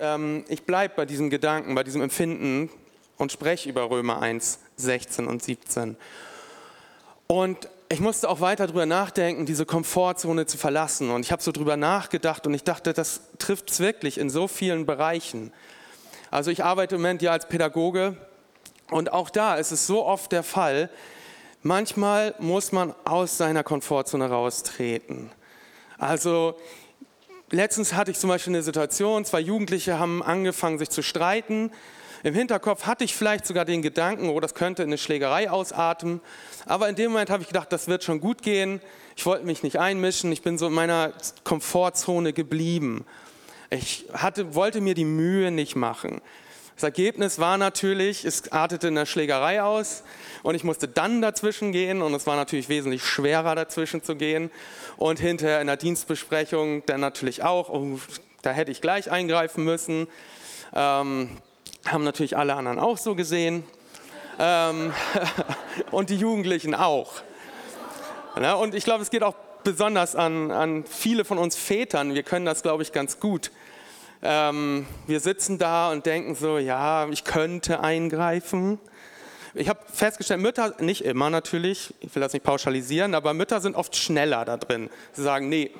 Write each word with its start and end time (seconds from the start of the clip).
ähm, 0.00 0.44
ich 0.48 0.64
bleibe 0.64 0.94
bei 0.96 1.06
diesem 1.06 1.30
Gedanken, 1.30 1.74
bei 1.74 1.84
diesem 1.84 2.02
Empfinden 2.02 2.70
und 3.16 3.30
spreche 3.30 3.68
über 3.68 3.90
Römer 3.90 4.20
1, 4.20 4.58
16 4.76 5.26
und 5.26 5.42
17. 5.42 5.96
Und 7.26 7.68
ich 7.88 8.00
musste 8.00 8.28
auch 8.28 8.40
weiter 8.40 8.66
darüber 8.66 8.86
nachdenken, 8.86 9.46
diese 9.46 9.66
Komfortzone 9.66 10.46
zu 10.46 10.58
verlassen. 10.58 11.10
Und 11.10 11.24
ich 11.24 11.32
habe 11.32 11.42
so 11.42 11.52
darüber 11.52 11.76
nachgedacht 11.76 12.46
und 12.46 12.54
ich 12.54 12.64
dachte, 12.64 12.92
das 12.92 13.20
trifft 13.38 13.70
es 13.70 13.80
wirklich 13.80 14.18
in 14.18 14.30
so 14.30 14.48
vielen 14.48 14.86
Bereichen. 14.86 15.52
Also 16.30 16.50
ich 16.50 16.64
arbeite 16.64 16.94
im 16.94 17.02
Moment 17.02 17.22
ja 17.22 17.32
als 17.32 17.48
Pädagoge 17.48 18.16
und 18.90 19.12
auch 19.12 19.30
da 19.30 19.56
ist 19.56 19.72
es 19.72 19.86
so 19.86 20.04
oft 20.04 20.32
der 20.32 20.42
Fall, 20.42 20.90
manchmal 21.62 22.34
muss 22.38 22.72
man 22.72 22.94
aus 23.04 23.36
seiner 23.36 23.64
Komfortzone 23.64 24.28
raustreten. 24.28 25.30
Also 25.98 26.56
letztens 27.50 27.94
hatte 27.94 28.10
ich 28.10 28.18
zum 28.18 28.28
Beispiel 28.28 28.52
eine 28.52 28.62
Situation, 28.62 29.24
zwei 29.24 29.40
Jugendliche 29.40 29.98
haben 29.98 30.22
angefangen, 30.22 30.78
sich 30.78 30.90
zu 30.90 31.02
streiten. 31.02 31.70
Im 32.22 32.34
Hinterkopf 32.34 32.86
hatte 32.86 33.04
ich 33.04 33.14
vielleicht 33.14 33.46
sogar 33.46 33.64
den 33.64 33.80
Gedanken, 33.80 34.28
oh, 34.28 34.40
das 34.40 34.54
könnte 34.54 34.82
in 34.82 34.90
eine 34.90 34.98
Schlägerei 34.98 35.50
ausarten. 35.50 36.20
Aber 36.66 36.88
in 36.88 36.94
dem 36.94 37.12
Moment 37.12 37.30
habe 37.30 37.42
ich 37.42 37.48
gedacht, 37.48 37.72
das 37.72 37.88
wird 37.88 38.04
schon 38.04 38.20
gut 38.20 38.42
gehen. 38.42 38.80
Ich 39.16 39.24
wollte 39.24 39.46
mich 39.46 39.62
nicht 39.62 39.78
einmischen. 39.78 40.30
Ich 40.30 40.42
bin 40.42 40.58
so 40.58 40.66
in 40.66 40.74
meiner 40.74 41.12
Komfortzone 41.44 42.32
geblieben. 42.32 43.06
Ich 43.70 44.06
hatte, 44.12 44.54
wollte 44.54 44.80
mir 44.80 44.94
die 44.94 45.04
Mühe 45.04 45.50
nicht 45.50 45.76
machen. 45.76 46.20
Das 46.80 46.84
Ergebnis 46.84 47.38
war 47.38 47.58
natürlich, 47.58 48.24
es 48.24 48.52
artete 48.52 48.88
in 48.88 48.94
der 48.94 49.04
Schlägerei 49.04 49.62
aus 49.62 50.02
und 50.42 50.54
ich 50.54 50.64
musste 50.64 50.88
dann 50.88 51.20
dazwischen 51.20 51.72
gehen 51.72 52.00
und 52.00 52.14
es 52.14 52.26
war 52.26 52.36
natürlich 52.36 52.70
wesentlich 52.70 53.04
schwerer 53.04 53.54
dazwischen 53.54 54.02
zu 54.02 54.16
gehen 54.16 54.50
und 54.96 55.20
hinterher 55.20 55.60
in 55.60 55.66
der 55.66 55.76
Dienstbesprechung 55.76 56.82
dann 56.86 57.02
natürlich 57.02 57.42
auch, 57.42 57.68
oh, 57.68 57.98
da 58.40 58.52
hätte 58.52 58.70
ich 58.72 58.80
gleich 58.80 59.10
eingreifen 59.10 59.62
müssen. 59.62 60.08
Ähm, 60.74 61.36
haben 61.84 62.02
natürlich 62.02 62.38
alle 62.38 62.54
anderen 62.54 62.78
auch 62.78 62.96
so 62.96 63.14
gesehen 63.14 63.62
ähm, 64.38 64.94
und 65.90 66.08
die 66.08 66.16
Jugendlichen 66.16 66.74
auch. 66.74 67.12
Ja, 68.40 68.54
und 68.54 68.74
ich 68.74 68.84
glaube, 68.84 69.02
es 69.02 69.10
geht 69.10 69.22
auch 69.22 69.34
besonders 69.64 70.16
an, 70.16 70.50
an 70.50 70.84
viele 70.86 71.26
von 71.26 71.36
uns 71.36 71.56
Vätern. 71.56 72.14
Wir 72.14 72.22
können 72.22 72.46
das, 72.46 72.62
glaube 72.62 72.82
ich, 72.82 72.92
ganz 72.92 73.20
gut 73.20 73.50
ähm, 74.22 74.86
wir 75.06 75.20
sitzen 75.20 75.58
da 75.58 75.90
und 75.90 76.06
denken 76.06 76.34
so, 76.34 76.58
ja, 76.58 77.08
ich 77.08 77.24
könnte 77.24 77.80
eingreifen. 77.80 78.78
Ich 79.54 79.68
habe 79.68 79.80
festgestellt, 79.92 80.40
Mütter, 80.40 80.74
nicht 80.78 81.04
immer 81.04 81.30
natürlich, 81.30 81.94
ich 82.00 82.14
will 82.14 82.20
das 82.20 82.32
nicht 82.32 82.44
pauschalisieren, 82.44 83.14
aber 83.14 83.34
Mütter 83.34 83.60
sind 83.60 83.74
oft 83.74 83.96
schneller 83.96 84.44
da 84.44 84.56
drin. 84.56 84.90
Sie 85.12 85.22
sagen, 85.22 85.48
nee, 85.48 85.70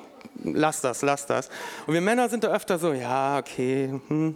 lass 0.43 0.81
das, 0.81 1.01
lass 1.03 1.25
das. 1.25 1.49
Und 1.87 1.93
wir 1.93 2.01
Männer 2.01 2.29
sind 2.29 2.43
da 2.43 2.49
öfter 2.49 2.79
so, 2.79 2.93
ja, 2.93 3.37
okay, 3.37 3.99
hm, 4.07 4.35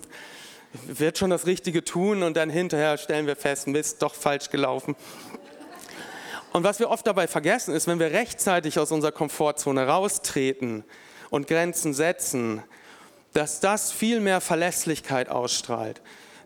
wird 0.88 1.17
schon 1.17 1.30
das 1.30 1.45
Richtige 1.45 1.84
tun 1.84 2.23
und 2.23 2.38
dann 2.38 2.50
hinterher 2.50 2.97
stellen 2.97 3.28
wir 3.28 3.36
fest, 3.36 3.67
Mist, 3.67 4.02
doch 4.02 4.14
falsch 4.14 4.50
gelaufen. 4.50 4.95
Und 6.53 6.64
was 6.64 6.80
wir 6.80 6.90
oft 6.90 7.06
dabei 7.06 7.28
vergessen 7.28 7.73
ist, 7.75 7.88
wenn 7.88 8.00
wir 8.00 8.12
rechtzeitig 8.12 8.80
aus 8.80 8.92
unserer 8.92 9.12
Komfortzone 9.12 9.88
raustreten 9.88 10.86
und 11.30 11.47
Grenzen 11.47 11.94
setzen, 11.94 12.64
dass 13.36 13.59
das 13.59 13.91
viel 13.91 14.22
mehr 14.22 14.39
Verlässlichkeit 14.39 15.28
ausstrahlt, 15.28 16.02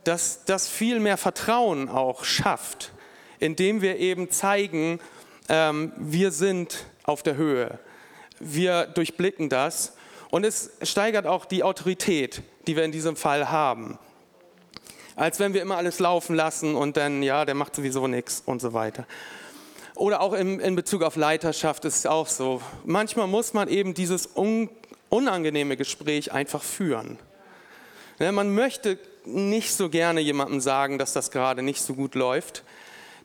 dass 0.05 0.43
das 0.45 0.67
viel 0.67 0.99
mehr 0.99 1.17
Vertrauen 1.17 1.87
auch 1.87 2.23
schafft, 2.23 2.93
indem 3.37 3.83
wir 3.83 3.97
eben 3.97 4.31
zeigen, 4.31 4.99
ähm, 5.49 5.93
wir 5.97 6.31
sind 6.31 6.85
auf 7.03 7.21
der 7.21 7.35
Höhe, 7.35 7.77
wir 8.39 8.87
durchblicken 8.87 9.49
das 9.49 9.93
und 10.31 10.43
es 10.43 10.71
steigert 10.81 11.27
auch 11.27 11.45
die 11.45 11.61
Autorität, 11.61 12.41
die 12.65 12.75
wir 12.75 12.83
in 12.83 12.91
diesem 12.91 13.15
Fall 13.15 13.51
haben. 13.51 13.99
Als 15.15 15.39
wenn 15.39 15.53
wir 15.53 15.61
immer 15.61 15.77
alles 15.77 15.99
laufen 15.99 16.35
lassen 16.35 16.73
und 16.73 16.97
dann, 16.97 17.21
ja, 17.21 17.45
der 17.45 17.53
macht 17.53 17.75
sowieso 17.75 18.07
nichts 18.07 18.41
und 18.43 18.61
so 18.61 18.73
weiter. 18.73 19.05
Oder 19.93 20.21
auch 20.21 20.33
in, 20.33 20.59
in 20.59 20.75
Bezug 20.75 21.03
auf 21.03 21.17
Leiterschaft 21.17 21.85
ist 21.85 21.97
es 21.97 22.05
auch 22.07 22.27
so. 22.27 22.63
Manchmal 22.83 23.27
muss 23.27 23.53
man 23.53 23.67
eben 23.67 23.93
dieses 23.93 24.35
un 24.35 24.69
unangenehme 25.09 25.77
Gespräch 25.77 26.31
einfach 26.31 26.63
führen. 26.63 27.19
Ja, 28.19 28.31
man 28.31 28.53
möchte 28.53 28.97
nicht 29.25 29.73
so 29.73 29.89
gerne 29.89 30.19
jemandem 30.21 30.61
sagen, 30.61 30.97
dass 30.97 31.13
das 31.13 31.31
gerade 31.31 31.61
nicht 31.61 31.81
so 31.81 31.93
gut 31.93 32.15
läuft. 32.15 32.63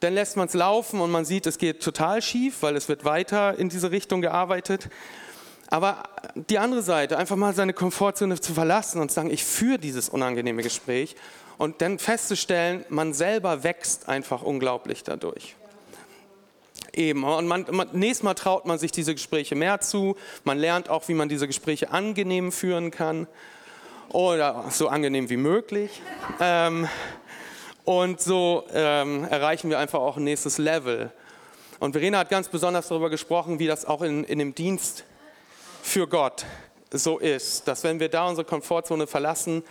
Dann 0.00 0.14
lässt 0.14 0.36
man 0.36 0.48
es 0.48 0.54
laufen 0.54 1.00
und 1.00 1.10
man 1.10 1.24
sieht, 1.24 1.46
es 1.46 1.58
geht 1.58 1.82
total 1.82 2.20
schief, 2.20 2.58
weil 2.60 2.76
es 2.76 2.88
wird 2.88 3.04
weiter 3.04 3.58
in 3.58 3.68
diese 3.68 3.90
Richtung 3.90 4.20
gearbeitet. 4.20 4.88
Aber 5.68 6.02
die 6.34 6.58
andere 6.58 6.82
Seite, 6.82 7.16
einfach 7.18 7.36
mal 7.36 7.54
seine 7.54 7.72
Komfortzone 7.72 8.40
zu 8.40 8.54
verlassen 8.54 9.00
und 9.00 9.08
zu 9.10 9.14
sagen, 9.14 9.30
ich 9.30 9.44
führe 9.44 9.78
dieses 9.78 10.08
unangenehme 10.08 10.62
Gespräch 10.62 11.16
und 11.58 11.80
dann 11.80 11.98
festzustellen, 11.98 12.84
man 12.88 13.14
selber 13.14 13.64
wächst 13.64 14.08
einfach 14.08 14.42
unglaublich 14.42 15.04
dadurch. 15.04 15.56
Eben. 16.94 17.24
Und 17.24 17.46
man, 17.46 17.66
man, 17.70 17.88
nächstes 17.92 18.22
Mal 18.22 18.34
traut 18.34 18.66
man 18.66 18.78
sich 18.78 18.92
diese 18.92 19.14
Gespräche 19.14 19.54
mehr 19.54 19.80
zu. 19.80 20.16
Man 20.44 20.58
lernt 20.58 20.88
auch, 20.88 21.08
wie 21.08 21.14
man 21.14 21.28
diese 21.28 21.46
Gespräche 21.46 21.90
angenehm 21.90 22.52
führen 22.52 22.90
kann. 22.90 23.26
Oder 24.10 24.66
so 24.70 24.88
angenehm 24.88 25.28
wie 25.28 25.36
möglich. 25.36 26.00
Ähm, 26.40 26.88
und 27.84 28.20
so 28.20 28.64
ähm, 28.72 29.24
erreichen 29.24 29.70
wir 29.70 29.78
einfach 29.78 29.98
auch 29.98 30.16
ein 30.16 30.24
nächstes 30.24 30.58
Level. 30.58 31.10
Und 31.80 31.92
Verena 31.92 32.18
hat 32.18 32.30
ganz 32.30 32.48
besonders 32.48 32.88
darüber 32.88 33.10
gesprochen, 33.10 33.58
wie 33.58 33.66
das 33.66 33.84
auch 33.84 34.02
in, 34.02 34.24
in 34.24 34.38
dem 34.38 34.54
Dienst 34.54 35.04
für 35.82 36.06
Gott 36.06 36.46
so 36.90 37.18
ist. 37.18 37.66
Dass 37.66 37.82
wenn 37.82 37.98
wir 37.98 38.08
da 38.08 38.28
unsere 38.28 38.46
Komfortzone 38.46 39.06
verlassen, 39.06 39.64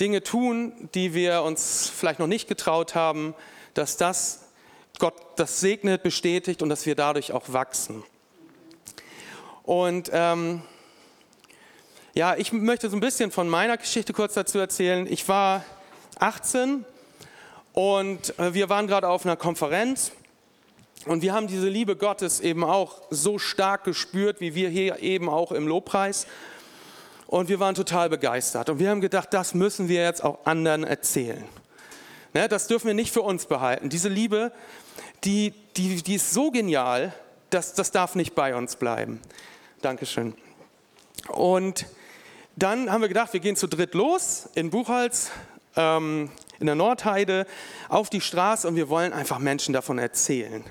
Dinge 0.00 0.22
tun, 0.22 0.88
die 0.94 1.12
wir 1.14 1.42
uns 1.42 1.92
vielleicht 1.94 2.18
noch 2.18 2.26
nicht 2.26 2.48
getraut 2.48 2.94
haben, 2.94 3.34
dass 3.74 3.96
das 3.96 4.41
Gott 5.02 5.16
das 5.34 5.58
segnet, 5.58 6.04
bestätigt 6.04 6.62
und 6.62 6.68
dass 6.68 6.86
wir 6.86 6.94
dadurch 6.94 7.32
auch 7.32 7.52
wachsen. 7.52 8.04
Und 9.64 10.10
ähm, 10.12 10.62
ja, 12.14 12.36
ich 12.36 12.52
möchte 12.52 12.88
so 12.88 12.96
ein 12.96 13.00
bisschen 13.00 13.32
von 13.32 13.48
meiner 13.48 13.76
Geschichte 13.78 14.12
kurz 14.12 14.34
dazu 14.34 14.60
erzählen. 14.60 15.08
Ich 15.10 15.26
war 15.26 15.64
18 16.20 16.84
und 17.72 18.38
äh, 18.38 18.54
wir 18.54 18.68
waren 18.68 18.86
gerade 18.86 19.08
auf 19.08 19.26
einer 19.26 19.34
Konferenz 19.34 20.12
und 21.06 21.22
wir 21.22 21.34
haben 21.34 21.48
diese 21.48 21.68
Liebe 21.68 21.96
Gottes 21.96 22.38
eben 22.38 22.62
auch 22.62 23.02
so 23.10 23.40
stark 23.40 23.82
gespürt, 23.82 24.40
wie 24.40 24.54
wir 24.54 24.68
hier 24.68 25.00
eben 25.00 25.28
auch 25.28 25.50
im 25.50 25.66
Lobpreis. 25.66 26.28
Und 27.26 27.48
wir 27.48 27.58
waren 27.58 27.74
total 27.74 28.08
begeistert 28.08 28.70
und 28.70 28.78
wir 28.78 28.90
haben 28.90 29.00
gedacht, 29.00 29.34
das 29.34 29.52
müssen 29.52 29.88
wir 29.88 30.04
jetzt 30.04 30.22
auch 30.22 30.46
anderen 30.46 30.84
erzählen. 30.84 31.44
Ne, 32.34 32.48
das 32.48 32.66
dürfen 32.66 32.86
wir 32.86 32.94
nicht 32.94 33.12
für 33.12 33.20
uns 33.20 33.44
behalten. 33.44 33.90
Diese 33.90 34.08
Liebe 34.08 34.52
die, 35.24 35.52
die, 35.76 36.02
die 36.02 36.14
ist 36.14 36.32
so 36.32 36.50
genial, 36.50 37.12
dass 37.50 37.74
das 37.74 37.90
darf 37.90 38.14
nicht 38.14 38.34
bei 38.34 38.54
uns 38.54 38.76
bleiben. 38.76 39.20
Dankeschön. 39.80 40.34
Und 41.28 41.86
dann 42.56 42.90
haben 42.90 43.00
wir 43.00 43.08
gedacht, 43.08 43.32
wir 43.32 43.40
gehen 43.40 43.56
zu 43.56 43.66
dritt 43.66 43.94
los 43.94 44.48
in 44.54 44.70
Buchholz, 44.70 45.30
ähm, 45.76 46.30
in 46.58 46.66
der 46.66 46.74
Nordheide, 46.74 47.46
auf 47.88 48.10
die 48.10 48.20
Straße 48.20 48.68
und 48.68 48.76
wir 48.76 48.88
wollen 48.88 49.12
einfach 49.12 49.38
Menschen 49.38 49.72
davon 49.72 49.98
erzählen. 49.98 50.64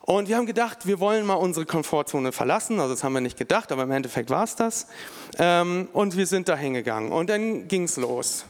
Und 0.00 0.28
wir 0.28 0.36
haben 0.36 0.46
gedacht, 0.46 0.86
wir 0.86 1.00
wollen 1.00 1.26
mal 1.26 1.34
unsere 1.34 1.66
Komfortzone 1.66 2.30
verlassen. 2.30 2.78
Also 2.78 2.94
das 2.94 3.02
haben 3.02 3.12
wir 3.12 3.20
nicht 3.20 3.36
gedacht, 3.36 3.72
aber 3.72 3.82
im 3.82 3.90
Endeffekt 3.90 4.30
war 4.30 4.44
es 4.44 4.54
das. 4.54 4.86
Ähm, 5.36 5.88
und 5.92 6.16
wir 6.16 6.26
sind 6.26 6.48
da 6.48 6.56
hingegangen. 6.56 7.10
Und 7.10 7.28
dann 7.28 7.66
ging 7.66 7.84
es 7.84 7.96
los. 7.96 8.44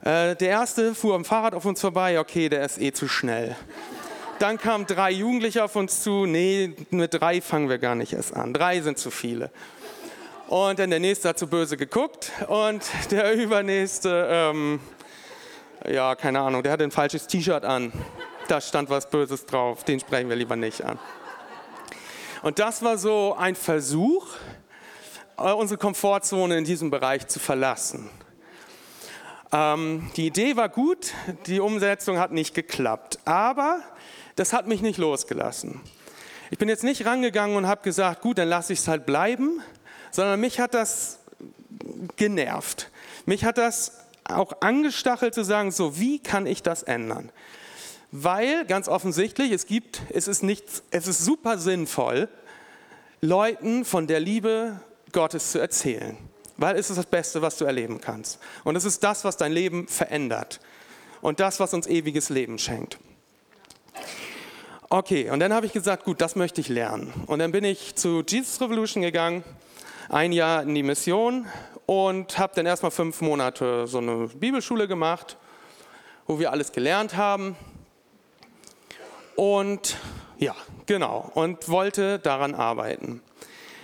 Äh, 0.00 0.34
der 0.34 0.48
erste 0.48 0.96
fuhr 0.96 1.14
am 1.14 1.24
Fahrrad 1.24 1.54
auf 1.54 1.64
uns 1.64 1.80
vorbei, 1.80 2.18
okay, 2.18 2.48
der 2.48 2.64
ist 2.64 2.80
eh 2.80 2.92
zu 2.92 3.06
schnell. 3.06 3.56
Dann 4.38 4.56
kamen 4.56 4.86
drei 4.86 5.10
Jugendliche 5.10 5.64
auf 5.64 5.74
uns 5.74 6.02
zu, 6.04 6.24
nee, 6.24 6.72
mit 6.90 7.14
drei 7.14 7.40
fangen 7.40 7.68
wir 7.68 7.78
gar 7.78 7.96
nicht 7.96 8.12
erst 8.12 8.36
an, 8.36 8.54
drei 8.54 8.80
sind 8.80 8.96
zu 8.96 9.10
viele. 9.10 9.50
Und 10.46 10.78
dann 10.78 10.90
der 10.90 11.00
nächste 11.00 11.30
hat 11.30 11.38
zu 11.38 11.48
böse 11.48 11.76
geguckt 11.76 12.30
und 12.46 12.82
der 13.10 13.32
übernächste, 13.34 14.28
ähm, 14.30 14.80
ja, 15.88 16.14
keine 16.14 16.40
Ahnung, 16.40 16.62
der 16.62 16.70
hatte 16.70 16.84
ein 16.84 16.92
falsches 16.92 17.26
T-Shirt 17.26 17.64
an. 17.64 17.92
Da 18.46 18.60
stand 18.60 18.90
was 18.90 19.10
Böses 19.10 19.44
drauf, 19.44 19.82
den 19.82 19.98
sprechen 19.98 20.28
wir 20.28 20.36
lieber 20.36 20.56
nicht 20.56 20.84
an. 20.84 20.98
Und 22.42 22.60
das 22.60 22.82
war 22.82 22.96
so 22.96 23.34
ein 23.36 23.56
Versuch, 23.56 24.26
äh, 25.36 25.52
unsere 25.52 25.78
Komfortzone 25.78 26.56
in 26.56 26.64
diesem 26.64 26.90
Bereich 26.90 27.26
zu 27.26 27.40
verlassen. 27.40 28.08
Ähm, 29.52 30.10
die 30.16 30.26
Idee 30.26 30.56
war 30.56 30.68
gut, 30.68 31.12
die 31.46 31.58
Umsetzung 31.58 32.18
hat 32.18 32.30
nicht 32.30 32.54
geklappt, 32.54 33.18
aber 33.24 33.82
das 34.38 34.52
hat 34.52 34.66
mich 34.66 34.82
nicht 34.82 34.98
losgelassen. 34.98 35.80
Ich 36.50 36.58
bin 36.58 36.68
jetzt 36.68 36.84
nicht 36.84 37.04
rangegangen 37.04 37.56
und 37.56 37.66
habe 37.66 37.82
gesagt, 37.82 38.22
gut, 38.22 38.38
dann 38.38 38.48
lasse 38.48 38.72
ich 38.72 38.78
es 38.78 38.88
halt 38.88 39.04
bleiben, 39.04 39.60
sondern 40.10 40.40
mich 40.40 40.60
hat 40.60 40.74
das 40.74 41.18
genervt. 42.16 42.90
Mich 43.26 43.44
hat 43.44 43.58
das 43.58 43.98
auch 44.24 44.60
angestachelt 44.60 45.34
zu 45.34 45.44
sagen, 45.44 45.72
so 45.72 45.98
wie 45.98 46.20
kann 46.20 46.46
ich 46.46 46.62
das 46.62 46.82
ändern? 46.82 47.30
Weil 48.12 48.64
ganz 48.64 48.88
offensichtlich, 48.88 49.52
es 49.52 49.66
gibt, 49.66 50.00
es 50.10 50.28
ist 50.28 50.42
nicht, 50.42 50.64
es 50.90 51.06
ist 51.08 51.24
super 51.24 51.58
sinnvoll, 51.58 52.28
Leuten 53.20 53.84
von 53.84 54.06
der 54.06 54.20
Liebe 54.20 54.80
Gottes 55.12 55.50
zu 55.52 55.58
erzählen. 55.58 56.16
weil 56.60 56.76
es 56.76 56.90
ist 56.90 56.96
das 56.96 57.06
Beste, 57.06 57.40
was 57.40 57.56
du 57.56 57.64
erleben 57.66 58.00
kannst. 58.00 58.40
Und 58.64 58.74
es 58.74 58.84
ist 58.84 59.04
das, 59.04 59.24
was 59.24 59.36
dein 59.36 59.52
Leben 59.52 59.86
verändert 59.86 60.58
und 61.20 61.38
das, 61.38 61.60
was 61.60 61.72
uns 61.72 61.86
ewiges 61.86 62.30
Leben 62.30 62.58
schenkt. 62.58 62.98
Okay, 64.90 65.28
und 65.28 65.40
dann 65.40 65.52
habe 65.52 65.66
ich 65.66 65.74
gesagt, 65.74 66.04
gut, 66.04 66.22
das 66.22 66.34
möchte 66.34 66.62
ich 66.62 66.70
lernen. 66.70 67.12
Und 67.26 67.40
dann 67.40 67.52
bin 67.52 67.62
ich 67.62 67.94
zu 67.94 68.24
Jesus 68.26 68.58
Revolution 68.62 69.02
gegangen, 69.02 69.44
ein 70.08 70.32
Jahr 70.32 70.62
in 70.62 70.74
die 70.74 70.82
Mission 70.82 71.46
und 71.84 72.38
habe 72.38 72.54
dann 72.56 72.64
erstmal 72.64 72.90
fünf 72.90 73.20
Monate 73.20 73.86
so 73.86 73.98
eine 73.98 74.28
Bibelschule 74.28 74.88
gemacht, 74.88 75.36
wo 76.26 76.38
wir 76.38 76.52
alles 76.52 76.72
gelernt 76.72 77.18
haben. 77.18 77.54
Und 79.36 79.98
ja, 80.38 80.56
genau, 80.86 81.30
und 81.34 81.68
wollte 81.68 82.18
daran 82.18 82.54
arbeiten. 82.54 83.20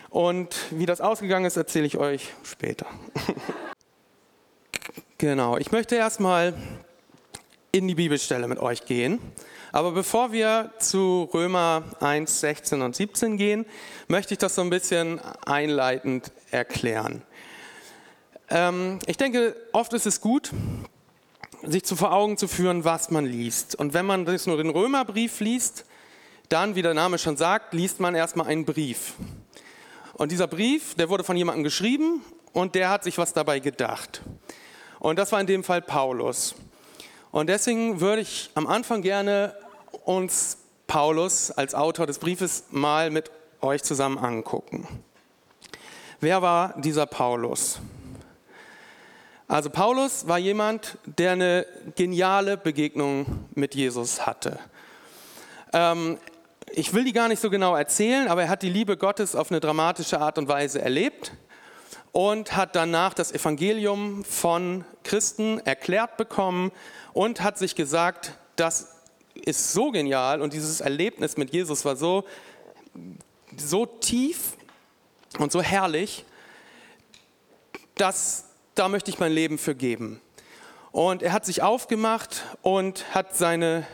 Und 0.08 0.56
wie 0.70 0.86
das 0.86 1.02
ausgegangen 1.02 1.44
ist, 1.44 1.58
erzähle 1.58 1.84
ich 1.84 1.98
euch 1.98 2.32
später. 2.44 2.86
genau, 5.18 5.58
ich 5.58 5.70
möchte 5.70 5.96
erstmal 5.96 6.54
in 7.72 7.88
die 7.88 7.94
Bibelstelle 7.94 8.48
mit 8.48 8.58
euch 8.58 8.86
gehen. 8.86 9.18
Aber 9.74 9.90
bevor 9.90 10.30
wir 10.30 10.70
zu 10.78 11.28
Römer 11.34 11.82
1, 11.98 12.38
16 12.38 12.80
und 12.80 12.94
17 12.94 13.36
gehen, 13.36 13.66
möchte 14.06 14.34
ich 14.34 14.38
das 14.38 14.54
so 14.54 14.62
ein 14.62 14.70
bisschen 14.70 15.20
einleitend 15.44 16.30
erklären. 16.52 17.22
Ähm, 18.50 19.00
ich 19.06 19.16
denke, 19.16 19.56
oft 19.72 19.92
ist 19.92 20.06
es 20.06 20.20
gut, 20.20 20.52
sich 21.64 21.82
zu 21.82 21.96
vor 21.96 22.12
Augen 22.12 22.36
zu 22.36 22.46
führen, 22.46 22.84
was 22.84 23.10
man 23.10 23.26
liest. 23.26 23.74
Und 23.74 23.94
wenn 23.94 24.06
man 24.06 24.22
nur 24.22 24.58
den 24.58 24.70
Römerbrief 24.70 25.40
liest, 25.40 25.86
dann, 26.48 26.76
wie 26.76 26.82
der 26.82 26.94
Name 26.94 27.18
schon 27.18 27.36
sagt, 27.36 27.74
liest 27.74 27.98
man 27.98 28.14
erstmal 28.14 28.46
einen 28.46 28.64
Brief. 28.64 29.14
Und 30.12 30.30
dieser 30.30 30.46
Brief, 30.46 30.94
der 30.94 31.08
wurde 31.08 31.24
von 31.24 31.36
jemandem 31.36 31.64
geschrieben 31.64 32.22
und 32.52 32.76
der 32.76 32.90
hat 32.90 33.02
sich 33.02 33.18
was 33.18 33.32
dabei 33.32 33.58
gedacht. 33.58 34.22
Und 35.00 35.18
das 35.18 35.32
war 35.32 35.40
in 35.40 35.48
dem 35.48 35.64
Fall 35.64 35.82
Paulus. 35.82 36.54
Und 37.32 37.48
deswegen 37.48 38.00
würde 38.00 38.22
ich 38.22 38.50
am 38.54 38.68
Anfang 38.68 39.02
gerne 39.02 39.56
uns 40.04 40.58
Paulus 40.86 41.50
als 41.50 41.74
Autor 41.74 42.06
des 42.06 42.18
Briefes 42.18 42.64
mal 42.70 43.10
mit 43.10 43.30
euch 43.60 43.82
zusammen 43.82 44.18
angucken. 44.18 44.86
Wer 46.20 46.42
war 46.42 46.74
dieser 46.80 47.06
Paulus? 47.06 47.80
Also 49.46 49.70
Paulus 49.70 50.26
war 50.26 50.38
jemand, 50.38 50.98
der 51.04 51.32
eine 51.32 51.66
geniale 51.96 52.56
Begegnung 52.56 53.46
mit 53.54 53.74
Jesus 53.74 54.26
hatte. 54.26 54.58
Ähm, 55.72 56.18
ich 56.70 56.94
will 56.94 57.04
die 57.04 57.12
gar 57.12 57.28
nicht 57.28 57.40
so 57.40 57.50
genau 57.50 57.76
erzählen, 57.76 58.28
aber 58.28 58.44
er 58.44 58.48
hat 58.48 58.62
die 58.62 58.70
Liebe 58.70 58.96
Gottes 58.96 59.36
auf 59.36 59.50
eine 59.50 59.60
dramatische 59.60 60.20
Art 60.20 60.38
und 60.38 60.48
Weise 60.48 60.80
erlebt 60.80 61.32
und 62.12 62.56
hat 62.56 62.74
danach 62.74 63.12
das 63.12 63.32
Evangelium 63.32 64.24
von 64.24 64.84
Christen 65.02 65.58
erklärt 65.60 66.16
bekommen 66.16 66.72
und 67.12 67.42
hat 67.42 67.58
sich 67.58 67.74
gesagt, 67.74 68.32
das 68.56 68.93
ist 69.34 69.72
so 69.72 69.90
genial 69.90 70.40
und 70.40 70.52
dieses 70.52 70.80
Erlebnis 70.80 71.36
mit 71.36 71.52
Jesus 71.52 71.84
war 71.84 71.96
so, 71.96 72.24
so 73.56 73.86
tief 73.86 74.56
und 75.38 75.52
so 75.52 75.62
herrlich, 75.62 76.24
dass 77.94 78.44
da 78.74 78.88
möchte 78.88 79.10
ich 79.10 79.18
mein 79.18 79.32
Leben 79.32 79.58
für 79.58 79.74
geben. 79.74 80.20
Und 80.90 81.22
er 81.22 81.32
hat 81.32 81.44
sich 81.44 81.62
aufgemacht 81.62 82.44
und 82.62 83.14
hat 83.14 83.36
seine, 83.36 83.86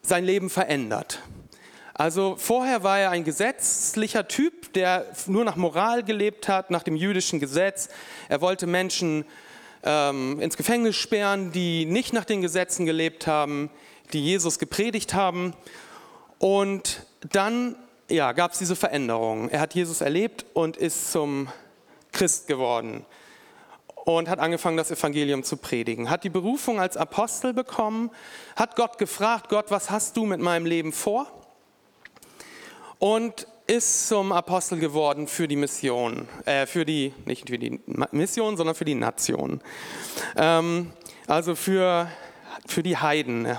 sein 0.00 0.24
Leben 0.24 0.50
verändert. 0.50 1.20
Also 1.94 2.36
vorher 2.36 2.82
war 2.82 2.98
er 2.98 3.10
ein 3.10 3.24
gesetzlicher 3.24 4.26
Typ, 4.26 4.72
der 4.72 5.06
nur 5.26 5.44
nach 5.44 5.56
Moral 5.56 6.02
gelebt 6.02 6.48
hat, 6.48 6.70
nach 6.70 6.82
dem 6.82 6.96
jüdischen 6.96 7.38
Gesetz. 7.38 7.88
Er 8.28 8.40
wollte 8.40 8.66
Menschen 8.66 9.24
ähm, 9.84 10.40
ins 10.40 10.56
Gefängnis 10.56 10.96
sperren, 10.96 11.52
die 11.52 11.84
nicht 11.84 12.12
nach 12.12 12.24
den 12.24 12.42
Gesetzen 12.42 12.86
gelebt 12.86 13.26
haben, 13.26 13.70
die 14.12 14.22
Jesus 14.22 14.58
gepredigt 14.58 15.14
haben. 15.14 15.54
Und 16.38 17.06
dann 17.30 17.76
ja, 18.08 18.32
gab 18.32 18.52
es 18.52 18.58
diese 18.58 18.76
Veränderung. 18.76 19.48
Er 19.48 19.60
hat 19.60 19.74
Jesus 19.74 20.00
erlebt 20.00 20.44
und 20.54 20.76
ist 20.76 21.12
zum 21.12 21.48
Christ 22.12 22.46
geworden 22.46 23.06
und 24.04 24.28
hat 24.28 24.38
angefangen, 24.38 24.76
das 24.76 24.90
Evangelium 24.90 25.44
zu 25.44 25.56
predigen. 25.56 26.10
Hat 26.10 26.24
die 26.24 26.30
Berufung 26.30 26.80
als 26.80 26.96
Apostel 26.96 27.52
bekommen, 27.52 28.10
hat 28.56 28.76
Gott 28.76 28.98
gefragt, 28.98 29.48
Gott, 29.48 29.66
was 29.70 29.90
hast 29.90 30.16
du 30.16 30.26
mit 30.26 30.40
meinem 30.40 30.66
Leben 30.66 30.92
vor? 30.92 31.26
Und 32.98 33.46
ist 33.66 34.08
zum 34.08 34.32
Apostel 34.32 34.78
geworden 34.78 35.28
für 35.28 35.46
die 35.46 35.56
Mission, 35.56 36.28
äh, 36.44 36.66
für 36.66 36.84
die, 36.84 37.14
nicht 37.24 37.48
für 37.48 37.58
die 37.58 37.80
Mission, 38.10 38.56
sondern 38.56 38.74
für 38.74 38.84
die 38.84 38.94
Nation. 38.94 39.60
Ähm, 40.36 40.92
also 41.26 41.54
für, 41.54 42.08
für 42.66 42.82
die 42.82 42.96
Heiden 42.96 43.56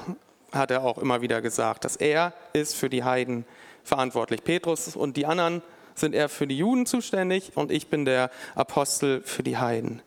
hat 0.53 0.71
er 0.71 0.83
auch 0.83 0.97
immer 0.97 1.21
wieder 1.21 1.41
gesagt, 1.41 1.85
dass 1.85 1.95
er 1.95 2.33
ist 2.53 2.75
für 2.75 2.89
die 2.89 3.03
Heiden 3.03 3.45
verantwortlich. 3.83 4.43
Petrus 4.43 4.95
und 4.95 5.17
die 5.17 5.25
anderen 5.25 5.61
sind 5.95 6.15
eher 6.15 6.29
für 6.29 6.47
die 6.47 6.57
Juden 6.57 6.85
zuständig 6.85 7.51
und 7.55 7.71
ich 7.71 7.87
bin 7.87 8.05
der 8.05 8.31
Apostel 8.55 9.21
für 9.21 9.43
die 9.43 9.57
Heiden. 9.57 10.01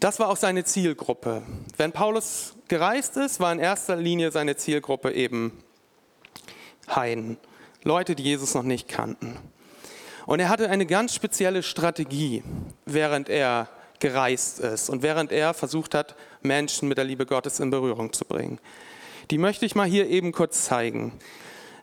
Das 0.00 0.18
war 0.18 0.28
auch 0.28 0.36
seine 0.36 0.64
Zielgruppe. 0.64 1.42
Wenn 1.76 1.92
Paulus 1.92 2.54
gereist 2.68 3.16
ist, 3.16 3.40
war 3.40 3.52
in 3.52 3.58
erster 3.58 3.96
Linie 3.96 4.30
seine 4.30 4.56
Zielgruppe 4.56 5.12
eben 5.12 5.52
Heiden, 6.94 7.38
Leute, 7.82 8.14
die 8.14 8.22
Jesus 8.22 8.54
noch 8.54 8.62
nicht 8.62 8.88
kannten. 8.88 9.38
Und 10.26 10.40
er 10.40 10.48
hatte 10.48 10.68
eine 10.68 10.86
ganz 10.86 11.14
spezielle 11.14 11.62
Strategie, 11.62 12.42
während 12.84 13.28
er 13.28 13.68
gereist 14.00 14.60
ist 14.60 14.90
und 14.90 15.02
während 15.02 15.32
er 15.32 15.54
versucht 15.54 15.94
hat, 15.94 16.16
Menschen 16.42 16.88
mit 16.88 16.98
der 16.98 17.04
Liebe 17.04 17.24
Gottes 17.24 17.60
in 17.60 17.70
Berührung 17.70 18.12
zu 18.12 18.24
bringen. 18.24 18.58
Die 19.32 19.38
möchte 19.38 19.66
ich 19.66 19.74
mal 19.74 19.88
hier 19.88 20.08
eben 20.08 20.30
kurz 20.30 20.64
zeigen. 20.64 21.12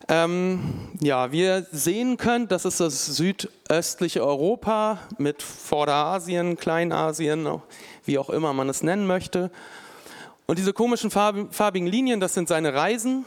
Ähm, 0.08 0.90
ja, 1.02 1.34
wie 1.34 1.42
ihr 1.42 1.68
sehen 1.72 2.16
könnt, 2.16 2.52
das 2.52 2.64
ist 2.64 2.80
das 2.80 3.06
südöstliche 3.18 4.26
Europa 4.26 5.00
mit 5.18 5.42
Vorderasien, 5.42 6.56
Kleinasien, 6.56 7.62
wie 8.06 8.18
auch 8.18 8.30
immer 8.30 8.54
man 8.54 8.70
es 8.70 8.82
nennen 8.82 9.08
möchte. 9.08 9.52
Und 10.46 10.58
diese 10.58 10.72
komischen 10.72 11.12
farbigen 11.12 11.88
Linien, 11.88 12.22
das 12.22 12.34
sind 12.34 12.48
seine 12.48 12.74
Reisen, 12.74 13.26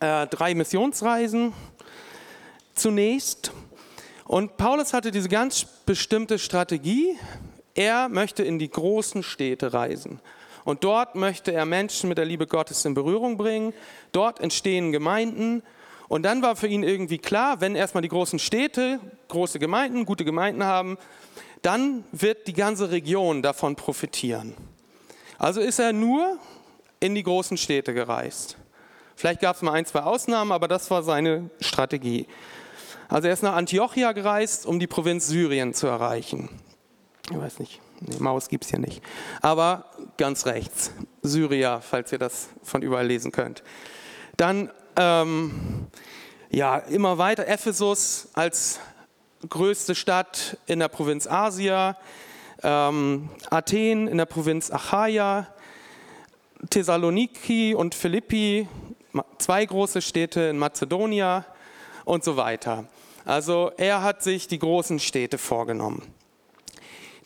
äh, 0.00 0.26
drei 0.26 0.54
Missionsreisen 0.54 1.52
zunächst. 2.74 3.52
Und 4.24 4.56
Paulus 4.56 4.94
hatte 4.94 5.10
diese 5.10 5.28
ganz 5.28 5.66
bestimmte 5.84 6.38
Strategie. 6.38 7.18
Er 7.74 8.08
möchte 8.08 8.42
in 8.42 8.58
die 8.58 8.70
großen 8.70 9.22
Städte 9.22 9.74
reisen. 9.74 10.20
Und 10.64 10.84
dort 10.84 11.14
möchte 11.14 11.52
er 11.52 11.64
Menschen 11.64 12.08
mit 12.08 12.18
der 12.18 12.24
Liebe 12.24 12.46
Gottes 12.46 12.84
in 12.84 12.94
Berührung 12.94 13.36
bringen. 13.36 13.72
Dort 14.12 14.40
entstehen 14.40 14.92
Gemeinden. 14.92 15.62
Und 16.08 16.24
dann 16.24 16.42
war 16.42 16.56
für 16.56 16.66
ihn 16.66 16.82
irgendwie 16.82 17.18
klar, 17.18 17.60
wenn 17.60 17.74
erstmal 17.76 18.02
die 18.02 18.08
großen 18.08 18.38
Städte, 18.38 19.00
große 19.28 19.58
Gemeinden, 19.58 20.04
gute 20.04 20.24
Gemeinden 20.24 20.64
haben, 20.64 20.98
dann 21.62 22.04
wird 22.12 22.46
die 22.46 22.52
ganze 22.52 22.90
Region 22.90 23.42
davon 23.42 23.76
profitieren. 23.76 24.54
Also 25.38 25.60
ist 25.60 25.78
er 25.78 25.92
nur 25.92 26.38
in 27.00 27.14
die 27.14 27.22
großen 27.22 27.56
Städte 27.56 27.94
gereist. 27.94 28.56
Vielleicht 29.14 29.40
gab 29.40 29.56
es 29.56 29.62
mal 29.62 29.72
ein, 29.72 29.86
zwei 29.86 30.00
Ausnahmen, 30.00 30.52
aber 30.52 30.68
das 30.68 30.90
war 30.90 31.02
seine 31.02 31.50
Strategie. 31.60 32.26
Also 33.08 33.28
er 33.28 33.34
ist 33.34 33.42
nach 33.42 33.54
Antiochia 33.54 34.12
gereist, 34.12 34.66
um 34.66 34.78
die 34.78 34.86
Provinz 34.86 35.26
Syrien 35.26 35.74
zu 35.74 35.86
erreichen. 35.86 36.48
Ich 37.30 37.38
weiß 37.38 37.58
nicht, 37.58 37.80
Nee, 38.00 38.16
Maus 38.18 38.48
gibt 38.48 38.64
es 38.64 38.70
hier 38.70 38.78
nicht. 38.78 39.02
Aber 39.42 39.84
ganz 40.16 40.46
rechts, 40.46 40.92
Syria, 41.22 41.80
falls 41.80 42.12
ihr 42.12 42.18
das 42.18 42.48
von 42.62 42.82
überall 42.82 43.06
lesen 43.06 43.32
könnt. 43.32 43.62
Dann 44.36 44.70
ähm, 44.96 45.86
ja, 46.50 46.78
immer 46.78 47.18
weiter 47.18 47.46
Ephesus 47.46 48.28
als 48.34 48.80
größte 49.48 49.94
Stadt 49.94 50.58
in 50.66 50.80
der 50.80 50.88
Provinz 50.88 51.26
Asia, 51.26 51.96
ähm, 52.62 53.30
Athen 53.50 54.08
in 54.08 54.18
der 54.18 54.26
Provinz 54.26 54.70
Achaia, 54.70 55.46
Thessaloniki 56.68 57.74
und 57.74 57.94
Philippi, 57.94 58.68
zwei 59.38 59.64
große 59.64 60.02
Städte 60.02 60.42
in 60.42 60.58
Mazedonien 60.58 61.44
und 62.04 62.24
so 62.24 62.36
weiter. 62.36 62.84
Also 63.24 63.70
er 63.76 64.02
hat 64.02 64.22
sich 64.22 64.48
die 64.48 64.58
großen 64.58 64.98
Städte 64.98 65.38
vorgenommen. 65.38 66.02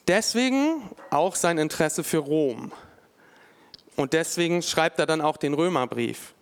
Deswegen 0.07 0.91
auch 1.11 1.35
sein 1.35 1.59
Interesse 1.59 2.05
für 2.05 2.19
Rom. 2.19 2.73
Und 3.97 4.13
deswegen 4.13 4.63
schreibt 4.63 4.99
er 4.99 5.07
dann 5.07 5.21
auch 5.21 5.37
den 5.37 5.55
Römerbrief, 5.55 6.35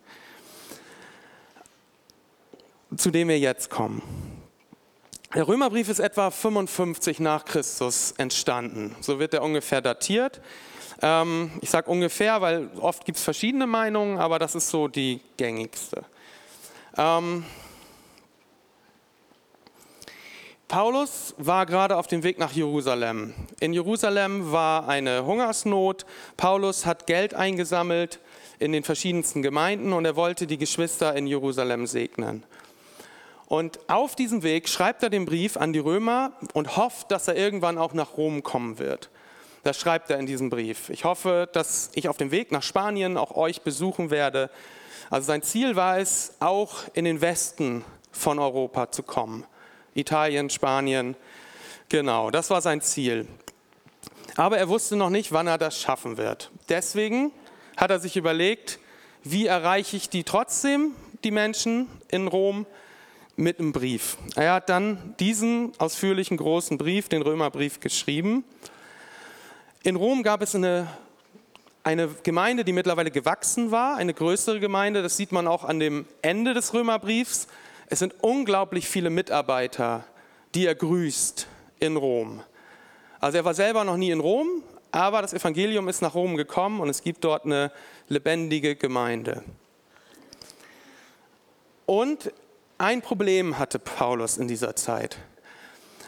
zu 2.97 3.11
dem 3.11 3.27
wir 3.27 3.39
jetzt 3.39 3.69
kommen. 3.69 4.01
Der 5.33 5.47
Römerbrief 5.47 5.89
ist 5.89 5.99
etwa 5.99 6.29
55 6.29 7.19
nach 7.19 7.45
Christus 7.45 8.13
entstanden. 8.17 8.95
So 9.01 9.19
wird 9.19 9.33
er 9.33 9.41
ungefähr 9.41 9.81
datiert. 9.81 10.41
Ähm, 11.01 11.51
ich 11.61 11.69
sage 11.69 11.89
ungefähr, 11.89 12.41
weil 12.41 12.69
oft 12.79 13.05
gibt 13.05 13.17
es 13.17 13.23
verschiedene 13.23 13.65
Meinungen, 13.65 14.19
aber 14.19 14.39
das 14.39 14.55
ist 14.55 14.69
so 14.69 14.87
die 14.87 15.21
gängigste. 15.37 16.03
Ähm, 16.97 17.45
Paulus 20.73 21.35
war 21.37 21.67
gerade 21.67 21.97
auf 21.97 22.07
dem 22.07 22.23
Weg 22.23 22.39
nach 22.39 22.51
Jerusalem. 22.51 23.35
In 23.59 23.73
Jerusalem 23.73 24.51
war 24.51 24.89
eine 24.89 25.23
Hungersnot. 25.23 26.03
Paulus 26.35 26.87
hat 26.87 27.05
Geld 27.05 27.35
eingesammelt 27.35 28.19
in 28.57 28.71
den 28.71 28.83
verschiedensten 28.83 29.43
Gemeinden 29.43 29.93
und 29.93 30.03
er 30.03 30.15
wollte 30.15 30.47
die 30.47 30.57
Geschwister 30.57 31.15
in 31.15 31.27
Jerusalem 31.27 31.85
segnen. 31.85 32.43
Und 33.45 33.87
auf 33.87 34.15
diesem 34.15 34.41
Weg 34.41 34.67
schreibt 34.67 35.03
er 35.03 35.11
den 35.11 35.25
Brief 35.25 35.57
an 35.57 35.73
die 35.73 35.79
Römer 35.79 36.31
und 36.53 36.75
hofft, 36.75 37.11
dass 37.11 37.27
er 37.27 37.35
irgendwann 37.35 37.77
auch 37.77 37.93
nach 37.93 38.17
Rom 38.17 38.41
kommen 38.41 38.79
wird. 38.79 39.11
Das 39.61 39.79
schreibt 39.79 40.09
er 40.09 40.17
in 40.17 40.25
diesem 40.25 40.49
Brief. 40.49 40.89
Ich 40.89 41.03
hoffe, 41.03 41.47
dass 41.53 41.91
ich 41.93 42.09
auf 42.09 42.17
dem 42.17 42.31
Weg 42.31 42.51
nach 42.51 42.63
Spanien 42.63 43.17
auch 43.17 43.37
euch 43.37 43.61
besuchen 43.61 44.09
werde. 44.09 44.49
Also 45.11 45.27
sein 45.27 45.43
Ziel 45.43 45.75
war 45.75 45.99
es, 45.99 46.33
auch 46.39 46.77
in 46.95 47.05
den 47.05 47.21
Westen 47.21 47.85
von 48.11 48.39
Europa 48.39 48.91
zu 48.91 49.03
kommen. 49.03 49.45
Italien, 49.95 50.49
Spanien, 50.49 51.15
genau, 51.89 52.31
das 52.31 52.49
war 52.49 52.61
sein 52.61 52.81
Ziel. 52.81 53.27
Aber 54.35 54.57
er 54.57 54.69
wusste 54.69 54.95
noch 54.95 55.09
nicht, 55.09 55.31
wann 55.31 55.47
er 55.47 55.57
das 55.57 55.79
schaffen 55.79 56.17
wird. 56.17 56.51
Deswegen 56.69 57.31
hat 57.77 57.91
er 57.91 57.99
sich 57.99 58.17
überlegt, 58.17 58.79
wie 59.23 59.45
erreiche 59.45 59.95
ich 59.95 60.09
die 60.09 60.23
trotzdem, 60.23 60.93
die 61.23 61.31
Menschen 61.31 61.87
in 62.09 62.27
Rom, 62.27 62.65
mit 63.35 63.59
einem 63.59 63.71
Brief. 63.71 64.17
Er 64.35 64.53
hat 64.53 64.69
dann 64.69 65.15
diesen 65.19 65.71
ausführlichen 65.79 66.37
großen 66.37 66.77
Brief, 66.77 67.09
den 67.09 67.21
Römerbrief, 67.21 67.79
geschrieben. 67.79 68.43
In 69.81 69.95
Rom 69.95 70.23
gab 70.23 70.41
es 70.41 70.53
eine, 70.53 70.87
eine 71.83 72.09
Gemeinde, 72.23 72.63
die 72.63 72.73
mittlerweile 72.73 73.09
gewachsen 73.11 73.71
war, 73.71 73.97
eine 73.97 74.13
größere 74.13 74.59
Gemeinde. 74.59 75.01
Das 75.01 75.17
sieht 75.17 75.31
man 75.31 75.47
auch 75.47 75.63
an 75.63 75.79
dem 75.79 76.05
Ende 76.21 76.53
des 76.53 76.73
Römerbriefs. 76.73 77.47
Es 77.87 77.99
sind 77.99 78.15
unglaublich 78.21 78.87
viele 78.87 79.09
Mitarbeiter, 79.09 80.05
die 80.55 80.65
er 80.65 80.75
grüßt 80.75 81.47
in 81.79 81.97
Rom. 81.97 82.41
Also 83.19 83.37
er 83.37 83.45
war 83.45 83.53
selber 83.53 83.83
noch 83.83 83.97
nie 83.97 84.11
in 84.11 84.19
Rom, 84.19 84.63
aber 84.91 85.21
das 85.21 85.33
Evangelium 85.33 85.89
ist 85.89 86.01
nach 86.01 86.13
Rom 86.13 86.37
gekommen 86.37 86.79
und 86.79 86.89
es 86.89 87.01
gibt 87.01 87.23
dort 87.23 87.45
eine 87.45 87.71
lebendige 88.09 88.75
Gemeinde. 88.75 89.43
Und 91.85 92.31
ein 92.77 93.01
Problem 93.01 93.57
hatte 93.59 93.79
Paulus 93.79 94.37
in 94.37 94.47
dieser 94.47 94.75
Zeit. 94.75 95.17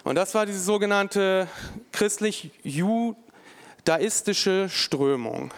Und 0.04 0.16
das 0.16 0.36
war 0.36 0.46
diese 0.46 0.60
sogenannte 0.60 1.48
christlich-judaistische 1.92 4.70
Strömung. 4.70 5.52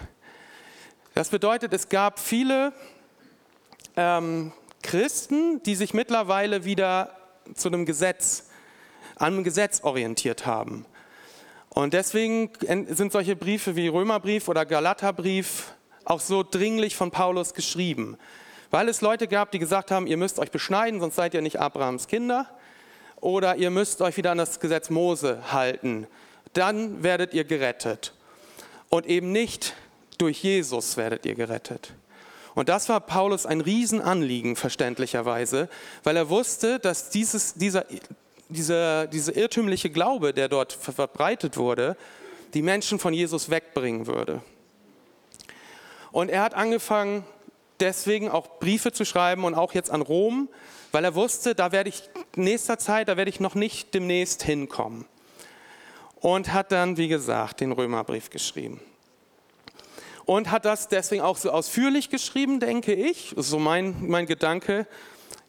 Das 1.13 1.29
bedeutet, 1.29 1.73
es 1.73 1.89
gab 1.89 2.19
viele 2.19 2.71
ähm, 3.95 4.51
Christen, 4.83 5.61
die 5.63 5.75
sich 5.75 5.93
mittlerweile 5.93 6.65
wieder 6.65 7.15
zu 7.53 7.67
einem 7.67 7.85
Gesetz, 7.85 8.49
an 9.15 9.33
einem 9.33 9.43
Gesetz 9.43 9.83
orientiert 9.83 10.45
haben. 10.45 10.85
Und 11.69 11.93
deswegen 11.93 12.49
sind 12.59 13.11
solche 13.11 13.35
Briefe 13.35 13.75
wie 13.75 13.87
Römerbrief 13.87 14.47
oder 14.47 14.65
Galaterbrief 14.65 15.73
auch 16.05 16.21
so 16.21 16.43
dringlich 16.43 16.95
von 16.95 17.11
Paulus 17.11 17.53
geschrieben. 17.53 18.17
Weil 18.71 18.89
es 18.89 19.01
Leute 19.01 19.27
gab, 19.27 19.51
die 19.51 19.59
gesagt 19.59 19.91
haben, 19.91 20.07
ihr 20.07 20.17
müsst 20.17 20.39
euch 20.39 20.51
beschneiden, 20.51 20.99
sonst 20.99 21.15
seid 21.15 21.33
ihr 21.33 21.41
nicht 21.41 21.59
Abrahams 21.59 22.07
Kinder. 22.07 22.49
Oder 23.17 23.55
ihr 23.55 23.71
müsst 23.71 24.01
euch 24.01 24.17
wieder 24.17 24.31
an 24.31 24.37
das 24.37 24.59
Gesetz 24.59 24.89
Mose 24.89 25.51
halten. 25.51 26.07
Dann 26.53 27.03
werdet 27.03 27.33
ihr 27.33 27.43
gerettet. 27.43 28.13
Und 28.89 29.05
eben 29.05 29.31
nicht 29.31 29.75
durch 30.17 30.41
Jesus 30.43 30.97
werdet 30.97 31.25
ihr 31.25 31.35
gerettet. 31.35 31.93
Und 32.57 32.69
das 32.69 32.89
war 32.89 33.01
Paulus 33.01 33.45
ein 33.45 33.61
Riesenanliegen, 33.61 34.55
verständlicherweise, 34.55 35.69
weil 36.03 36.17
er 36.17 36.27
wusste, 36.31 36.79
dass 36.79 37.11
dieses, 37.11 37.53
dieser, 37.53 37.85
dieser, 38.49 39.05
dieser 39.05 39.37
irrtümliche 39.37 39.91
Glaube, 39.91 40.33
der 40.33 40.49
dort 40.49 40.73
verbreitet 40.73 41.57
wurde, 41.57 41.95
die 42.55 42.63
Menschen 42.63 42.97
von 42.97 43.13
Jesus 43.13 43.51
wegbringen 43.51 44.07
würde. 44.07 44.41
Und 46.11 46.29
er 46.29 46.41
hat 46.41 46.55
angefangen, 46.55 47.23
deswegen 47.79 48.27
auch 48.27 48.57
Briefe 48.59 48.91
zu 48.91 49.05
schreiben 49.05 49.43
und 49.43 49.53
auch 49.53 49.75
jetzt 49.75 49.91
an 49.91 50.01
Rom, 50.01 50.49
weil 50.91 51.05
er 51.05 51.13
wusste, 51.13 51.53
da 51.53 51.71
werde 51.71 51.89
ich 51.89 52.09
in 52.35 52.45
nächster 52.45 52.79
Zeit, 52.79 53.07
da 53.07 53.17
werde 53.17 53.29
ich 53.29 53.39
noch 53.39 53.53
nicht 53.53 53.93
demnächst 53.93 54.41
hinkommen. 54.41 55.05
Und 56.21 56.53
hat 56.53 56.71
dann, 56.71 56.97
wie 56.97 57.07
gesagt, 57.07 57.61
den 57.61 57.71
Römerbrief 57.71 58.31
geschrieben 58.31 58.81
und 60.27 60.51
hat 60.51 60.65
das 60.65 60.89
deswegen 60.89 61.21
auch 61.21 61.37
so 61.37 61.51
ausführlich 61.51 62.09
geschrieben, 62.09 62.59
denke 62.59 62.93
ich, 62.93 63.33
so 63.37 63.59
mein, 63.59 63.95
mein 64.07 64.25
Gedanke, 64.25 64.85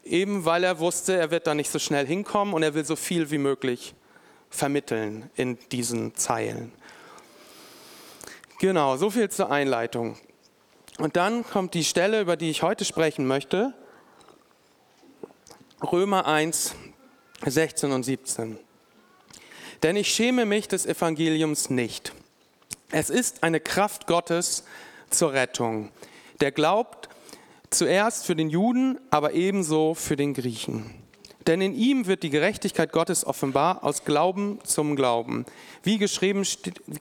eben 0.05 0.45
weil 0.45 0.63
er 0.63 0.79
wusste, 0.79 1.17
er 1.17 1.31
wird 1.31 1.47
da 1.47 1.53
nicht 1.53 1.69
so 1.69 1.79
schnell 1.79 2.07
hinkommen 2.07 2.53
und 2.53 2.63
er 2.63 2.73
will 2.73 2.85
so 2.85 2.95
viel 2.95 3.29
wie 3.29 3.37
möglich 3.37 3.93
vermitteln 4.49 5.29
in 5.35 5.59
diesen 5.73 6.15
Zeilen. 6.15 6.71
Genau, 8.59 8.95
so 8.95 9.09
viel 9.09 9.29
zur 9.29 9.51
Einleitung. 9.51 10.17
Und 10.97 11.17
dann 11.17 11.43
kommt 11.43 11.73
die 11.73 11.83
Stelle, 11.83 12.21
über 12.21 12.37
die 12.37 12.49
ich 12.49 12.63
heute 12.63 12.85
sprechen 12.85 13.27
möchte. 13.27 13.73
Römer 15.91 16.25
1, 16.25 16.73
16 17.45 17.91
und 17.91 18.03
17. 18.03 18.57
Denn 19.83 19.97
ich 19.97 20.07
schäme 20.07 20.45
mich 20.45 20.69
des 20.69 20.85
Evangeliums 20.85 21.69
nicht 21.69 22.13
es 22.91 23.09
ist 23.09 23.43
eine 23.43 23.59
Kraft 23.59 24.07
Gottes 24.07 24.63
zur 25.09 25.33
Rettung. 25.33 25.89
Der 26.41 26.51
glaubt 26.51 27.09
zuerst 27.69 28.25
für 28.25 28.35
den 28.35 28.49
Juden, 28.49 28.99
aber 29.09 29.33
ebenso 29.33 29.93
für 29.93 30.15
den 30.15 30.33
Griechen. 30.33 30.93
Denn 31.47 31.61
in 31.61 31.73
ihm 31.73 32.05
wird 32.05 32.23
die 32.23 32.29
Gerechtigkeit 32.29 32.91
Gottes 32.91 33.25
offenbar 33.25 33.83
aus 33.83 34.05
Glauben 34.05 34.59
zum 34.63 34.95
Glauben. 34.95 35.45
Wie 35.83 35.97
geschrieben, 35.97 36.45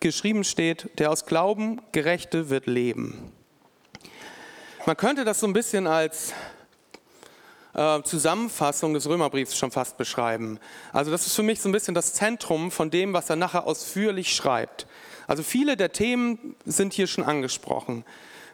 geschrieben 0.00 0.44
steht, 0.44 0.88
der 0.98 1.10
aus 1.10 1.26
Glauben 1.26 1.80
Gerechte 1.92 2.48
wird 2.48 2.66
leben. 2.66 3.32
Man 4.86 4.96
könnte 4.96 5.24
das 5.24 5.40
so 5.40 5.46
ein 5.46 5.52
bisschen 5.52 5.86
als 5.86 6.32
äh, 7.78 8.02
Zusammenfassung 8.02 8.92
des 8.92 9.08
Römerbriefs 9.08 9.56
schon 9.56 9.70
fast 9.70 9.96
beschreiben. 9.96 10.58
Also 10.92 11.12
das 11.12 11.26
ist 11.26 11.36
für 11.36 11.44
mich 11.44 11.60
so 11.60 11.68
ein 11.68 11.72
bisschen 11.72 11.94
das 11.94 12.12
Zentrum 12.12 12.72
von 12.72 12.90
dem, 12.90 13.12
was 13.12 13.30
er 13.30 13.36
nachher 13.36 13.68
ausführlich 13.68 14.34
schreibt. 14.34 14.88
Also 15.28 15.44
viele 15.44 15.76
der 15.76 15.92
Themen 15.92 16.56
sind 16.64 16.92
hier 16.92 17.06
schon 17.06 17.22
angesprochen. 17.22 18.04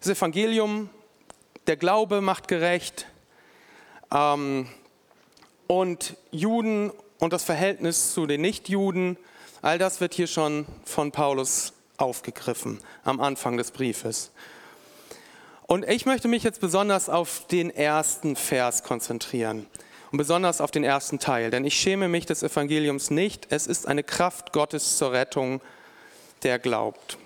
Das 0.00 0.10
Evangelium, 0.10 0.90
der 1.66 1.78
Glaube 1.78 2.20
macht 2.20 2.48
gerecht 2.48 3.06
ähm, 4.12 4.68
und 5.68 6.16
Juden 6.30 6.92
und 7.18 7.32
das 7.32 7.44
Verhältnis 7.44 8.12
zu 8.12 8.26
den 8.26 8.42
Nichtjuden, 8.42 9.16
all 9.62 9.78
das 9.78 10.02
wird 10.02 10.12
hier 10.12 10.26
schon 10.26 10.66
von 10.84 11.12
Paulus 11.12 11.72
aufgegriffen 11.96 12.78
am 13.04 13.20
Anfang 13.20 13.56
des 13.56 13.70
Briefes. 13.70 14.32
Und 15.66 15.88
ich 15.88 16.06
möchte 16.06 16.28
mich 16.28 16.42
jetzt 16.42 16.60
besonders 16.60 17.08
auf 17.08 17.46
den 17.46 17.70
ersten 17.70 18.36
Vers 18.36 18.82
konzentrieren 18.82 19.66
und 20.12 20.18
besonders 20.18 20.60
auf 20.60 20.70
den 20.70 20.84
ersten 20.84 21.18
Teil, 21.18 21.50
denn 21.50 21.64
ich 21.64 21.74
schäme 21.74 22.08
mich 22.08 22.26
des 22.26 22.42
Evangeliums 22.42 23.10
nicht. 23.10 23.46
Es 23.50 23.66
ist 23.66 23.88
eine 23.88 24.02
Kraft 24.02 24.52
Gottes 24.52 24.98
zur 24.98 25.12
Rettung 25.12 25.60
der 26.44 26.58
glaubt. 26.58 27.18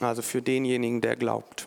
Also 0.00 0.22
für 0.22 0.40
denjenigen, 0.40 1.00
der 1.00 1.16
glaubt. 1.16 1.66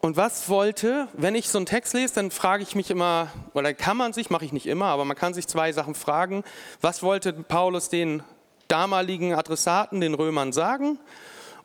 Und 0.00 0.16
was 0.16 0.48
wollte, 0.48 1.08
wenn 1.12 1.34
ich 1.34 1.48
so 1.48 1.58
einen 1.58 1.66
Text 1.66 1.92
lese, 1.92 2.14
dann 2.14 2.30
frage 2.30 2.62
ich 2.62 2.74
mich 2.74 2.90
immer, 2.90 3.30
oder 3.52 3.74
kann 3.74 3.96
man 3.96 4.12
sich, 4.12 4.30
mache 4.30 4.44
ich 4.44 4.52
nicht 4.52 4.66
immer, 4.66 4.86
aber 4.86 5.04
man 5.04 5.16
kann 5.16 5.34
sich 5.34 5.46
zwei 5.46 5.72
Sachen 5.72 5.94
fragen. 5.94 6.44
Was 6.80 7.02
wollte 7.02 7.32
Paulus 7.32 7.88
den 7.88 8.22
damaligen 8.68 9.34
Adressaten, 9.34 10.00
den 10.00 10.14
Römern 10.14 10.52
sagen? 10.52 10.98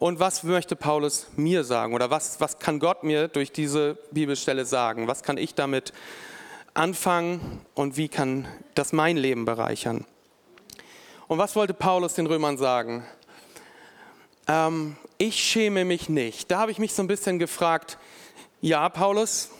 Und 0.03 0.19
was 0.19 0.43
möchte 0.43 0.75
Paulus 0.75 1.27
mir 1.37 1.63
sagen? 1.63 1.93
Oder 1.93 2.09
was, 2.09 2.41
was 2.41 2.59
kann 2.59 2.79
Gott 2.79 3.05
mir 3.05 3.29
durch 3.29 3.53
diese 3.53 3.97
Bibelstelle 4.11 4.65
sagen? 4.65 5.07
Was 5.07 5.23
kann 5.23 5.37
ich 5.37 5.55
damit 5.55 5.93
anfangen 6.73 7.61
und 7.73 7.95
wie 7.95 8.09
kann 8.09 8.45
das 8.75 8.91
mein 8.91 9.15
Leben 9.15 9.45
bereichern? 9.45 10.03
Und 11.29 11.37
was 11.37 11.55
wollte 11.55 11.73
Paulus 11.73 12.15
den 12.15 12.25
Römern 12.25 12.57
sagen? 12.57 13.05
Ähm, 14.49 14.97
ich 15.19 15.41
schäme 15.41 15.85
mich 15.85 16.09
nicht. 16.09 16.51
Da 16.51 16.59
habe 16.59 16.71
ich 16.71 16.79
mich 16.79 16.93
so 16.93 17.01
ein 17.01 17.07
bisschen 17.07 17.39
gefragt, 17.39 17.97
ja, 18.59 18.89
Paulus, 18.89 19.51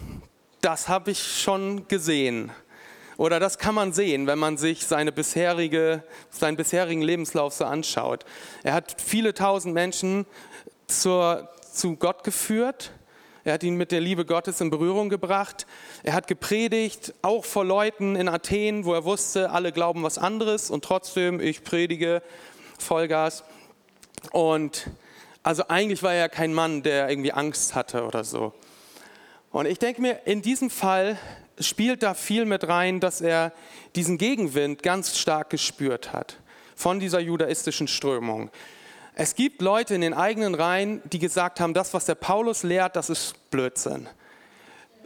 das 0.60 0.90
habe 0.90 1.12
ich 1.12 1.24
schon 1.42 1.88
gesehen. 1.88 2.52
Oder 3.18 3.40
das 3.40 3.58
kann 3.58 3.76
man 3.76 3.94
sehen, 3.94 4.28
wenn 4.28 4.40
man 4.40 4.58
sich 4.58 4.86
seine 4.86 5.12
bisherige, 5.12 6.04
seinen 6.30 6.58
bisherigen 6.58 7.02
Lebenslauf 7.02 7.54
so 7.54 7.66
anschaut. 7.66 8.26
Er 8.64 8.74
hat 8.74 8.96
viele 9.02 9.34
tausend 9.34 9.74
Menschen 9.74 10.26
zur, 10.88 11.50
zu 11.62 11.96
Gott 11.96 12.24
geführt. 12.24 12.92
Er 13.44 13.54
hat 13.54 13.64
ihn 13.64 13.76
mit 13.76 13.92
der 13.92 14.00
Liebe 14.00 14.26
Gottes 14.26 14.62
in 14.62 14.70
Berührung 14.70 15.10
gebracht. 15.10 15.68
Er 16.04 16.14
hat 16.14 16.28
gepredigt, 16.28 17.14
auch 17.22 17.44
vor 17.44 17.66
Leuten 17.66 18.16
in 18.16 18.30
Athen, 18.30 18.86
wo 18.86 18.94
er 18.94 19.04
wusste, 19.04 19.52
alle 19.52 19.72
glauben 19.72 20.02
was 20.04 20.18
anderes 20.18 20.72
und 20.72 20.84
trotzdem, 20.84 21.40
ich 21.40 21.64
predige 21.64 22.22
Vollgas. 22.80 23.44
Und 24.32 24.90
also 25.44 25.68
eigentlich 25.68 26.04
war 26.04 26.14
er 26.14 26.30
kein 26.30 26.54
Mann, 26.54 26.84
der 26.84 27.10
irgendwie 27.10 27.34
Angst 27.34 27.76
hatte 27.76 28.06
oder 28.06 28.24
so. 28.24 28.54
Und 29.52 29.68
ich 29.68 29.78
denke 29.78 30.02
mir, 30.02 30.22
in 30.26 30.42
diesem 30.42 30.70
Fall 30.70 31.18
spielt 31.68 32.04
da 32.04 32.14
viel 32.14 32.46
mit 32.46 32.68
rein, 32.68 33.00
dass 33.00 33.22
er 33.22 33.52
diesen 33.96 34.18
Gegenwind 34.18 34.84
ganz 34.84 35.18
stark 35.18 35.50
gespürt 35.50 36.14
hat 36.14 36.38
von 36.76 37.00
dieser 37.00 37.20
judaistischen 37.20 37.88
Strömung. 37.88 38.50
Es 39.16 39.36
gibt 39.36 39.62
Leute 39.62 39.94
in 39.94 40.02
den 40.02 40.14
eigenen 40.14 40.56
Reihen, 40.56 41.02
die 41.06 41.20
gesagt 41.20 41.60
haben, 41.60 41.74
das, 41.74 41.94
was 41.94 42.06
der 42.06 42.16
Paulus 42.16 42.64
lehrt, 42.64 42.96
das 42.96 43.10
ist 43.10 43.52
Blödsinn. 43.52 44.08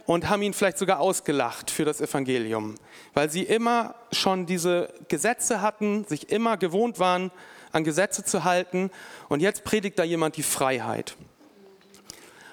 Und 0.06 0.30
haben 0.30 0.40
ihn 0.40 0.54
vielleicht 0.54 0.78
sogar 0.78 1.00
ausgelacht 1.00 1.70
für 1.70 1.84
das 1.84 2.00
Evangelium, 2.00 2.76
weil 3.12 3.28
sie 3.28 3.42
immer 3.42 3.94
schon 4.10 4.46
diese 4.46 4.94
Gesetze 5.08 5.60
hatten, 5.60 6.06
sich 6.06 6.30
immer 6.30 6.56
gewohnt 6.56 6.98
waren, 6.98 7.30
an 7.72 7.84
Gesetze 7.84 8.24
zu 8.24 8.44
halten. 8.44 8.90
Und 9.28 9.40
jetzt 9.40 9.64
predigt 9.64 9.98
da 9.98 10.04
jemand 10.04 10.38
die 10.38 10.42
Freiheit. 10.42 11.14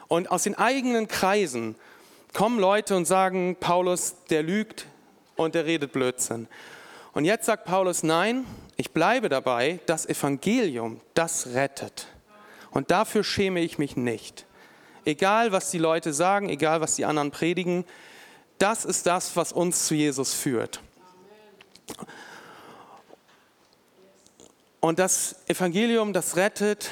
Und 0.10 0.30
aus 0.30 0.44
den 0.44 0.56
eigenen 0.56 1.08
Kreisen 1.08 1.76
kommen 2.36 2.60
Leute 2.60 2.96
und 2.96 3.06
sagen, 3.06 3.56
Paulus, 3.60 4.16
der 4.30 4.44
lügt 4.44 4.86
und 5.36 5.56
der 5.56 5.66
redet 5.66 5.94
Blödsinn. 5.94 6.48
Und 7.14 7.24
jetzt 7.24 7.46
sagt 7.46 7.64
Paulus, 7.64 8.04
nein, 8.04 8.46
ich 8.76 8.92
bleibe 8.92 9.30
dabei, 9.30 9.80
das 9.86 10.06
Evangelium, 10.06 11.00
das 11.14 11.48
rettet. 11.54 12.08
Und 12.72 12.92
dafür 12.92 13.24
schäme 13.24 13.62
ich 13.62 13.78
mich 13.78 13.96
nicht. 13.96 14.46
Egal, 15.06 15.54
was 15.54 15.72
die 15.72 15.78
Leute 15.78 16.12
sagen, 16.14 16.50
egal, 16.50 16.82
was 16.82 16.96
die 16.96 17.06
anderen 17.06 17.32
predigen, 17.32 17.86
das 18.58 18.84
ist 18.84 19.06
das, 19.06 19.36
was 19.38 19.54
uns 19.54 19.88
zu 19.88 19.96
Jesus 19.96 20.34
führt. 20.34 20.82
Und 24.82 25.00
das 25.00 25.38
Evangelium, 25.48 26.12
das 26.12 26.36
rettet, 26.36 26.92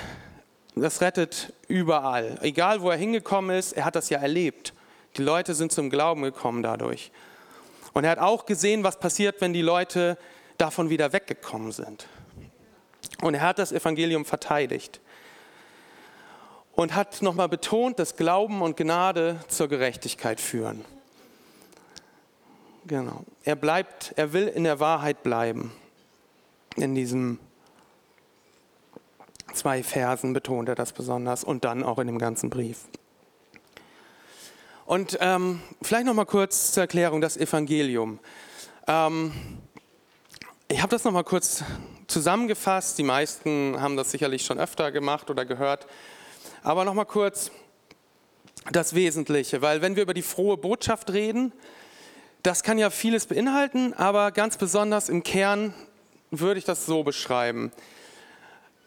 das 0.74 1.02
rettet 1.02 1.52
überall. 1.68 2.38
Egal, 2.42 2.82
wo 2.82 2.90
er 2.90 2.98
hingekommen 2.98 3.58
ist, 3.58 3.74
er 3.74 3.84
hat 3.84 3.96
das 3.96 4.10
ja 4.10 4.20
erlebt. 4.20 4.73
Die 5.18 5.22
Leute 5.22 5.54
sind 5.54 5.72
zum 5.72 5.90
Glauben 5.90 6.24
gekommen 6.24 6.64
dadurch. 6.64 7.12
Und 7.94 8.04
er 8.04 8.12
hat 8.12 8.20
auch 8.20 8.46
gesehen, 8.46 8.84
was 8.84 9.00
passiert, 9.00 9.42
wenn 9.42 9.54
die 9.54 9.62
Leute 9.62 10.18
davon 10.58 10.90
wieder 10.90 11.14
weggekommen 11.14 11.72
sind. 11.72 12.08
Und 13.22 13.36
er 13.36 13.42
hat 13.42 13.60
das 13.60 13.72
Evangelium 13.72 14.26
verteidigt 14.26 15.00
und 16.74 16.96
hat 16.96 17.22
nochmal 17.22 17.50
betont, 17.50 18.00
dass 18.00 18.16
Glauben 18.16 18.62
und 18.62 18.78
Gnade 18.78 19.40
zur 19.48 19.68
Gerechtigkeit 19.68 20.42
führen. 20.42 20.84
Genau. 22.86 23.24
Er 23.44 23.56
bleibt, 23.56 24.14
er 24.16 24.34
will 24.34 24.48
in 24.48 24.64
der 24.64 24.80
Wahrheit 24.80 25.24
bleiben. 25.24 25.72
In 26.76 26.96
diesen 26.96 27.40
zwei 29.54 29.84
Versen 29.84 30.34
betont 30.34 30.68
er 30.68 30.76
das 30.76 30.92
besonders 30.92 31.44
und 31.44 31.64
dann 31.64 31.84
auch 31.84 32.00
in 32.00 32.08
dem 32.08 32.18
ganzen 32.18 32.50
Brief. 32.50 32.80
Und 34.86 35.18
ähm, 35.22 35.62
vielleicht 35.82 36.06
noch 36.06 36.14
mal 36.14 36.26
kurz 36.26 36.74
zur 36.74 36.82
Erklärung 36.82 37.22
das 37.22 37.38
Evangelium. 37.38 38.20
Ähm, 38.88 39.32
ich 40.68 40.82
habe 40.82 40.90
das 40.90 41.06
noch 41.06 41.14
mal 41.14 41.24
kurz 41.24 41.64
zusammengefasst. 42.08 42.98
Die 42.98 43.04
meisten 43.04 43.80
haben 43.80 43.96
das 43.96 44.12
sicherlich 44.12 44.46
schon 44.46 44.60
öfter 44.60 44.92
gemacht 44.92 45.30
oder 45.30 45.46
gehört. 45.46 45.88
Aber 46.64 46.84
noch 46.84 46.94
mal 46.94 47.06
kurz 47.06 47.52
das 48.72 48.94
Wesentliche, 48.94 49.62
weil 49.62 49.82
wenn 49.82 49.96
wir 49.96 50.04
über 50.04 50.14
die 50.14 50.22
frohe 50.22 50.58
Botschaft 50.58 51.12
reden, 51.12 51.54
das 52.44 52.64
kann 52.64 52.78
ja 52.78 52.90
vieles 52.90 53.26
beinhalten, 53.26 53.94
aber 53.94 54.32
ganz 54.32 54.58
besonders 54.58 55.10
im 55.10 55.24
Kern 55.24 55.74
würde 56.32 56.60
ich 56.60 56.66
das 56.66 56.86
so 56.86 57.04
beschreiben. 57.04 57.72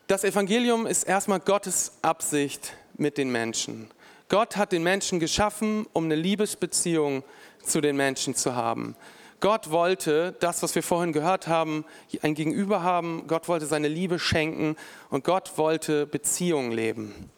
Das 0.08 0.24
Evangelium 0.24 0.86
ist 0.86 1.04
erstmal 1.04 1.40
Gottes 1.40 1.92
Absicht 2.02 2.74
mit 2.96 3.18
den 3.18 3.30
Menschen. 3.30 3.90
Gott 4.28 4.56
hat 4.56 4.72
den 4.72 4.82
Menschen 4.82 5.20
geschaffen, 5.20 5.86
um 5.92 6.04
eine 6.04 6.16
Liebesbeziehung 6.16 7.22
zu 7.62 7.80
den 7.80 7.96
Menschen 7.96 8.34
zu 8.34 8.56
haben. 8.56 8.96
Gott 9.40 9.70
wollte 9.70 10.34
das, 10.40 10.62
was 10.62 10.74
wir 10.74 10.82
vorhin 10.82 11.12
gehört 11.12 11.46
haben, 11.46 11.84
ein 12.22 12.34
Gegenüber 12.34 12.82
haben. 12.82 13.26
Gott 13.28 13.48
wollte 13.48 13.66
seine 13.66 13.88
Liebe 13.88 14.18
schenken 14.18 14.76
und 15.10 15.24
Gott 15.24 15.58
wollte 15.58 16.06
Beziehungen 16.06 16.72
leben. 16.72 17.30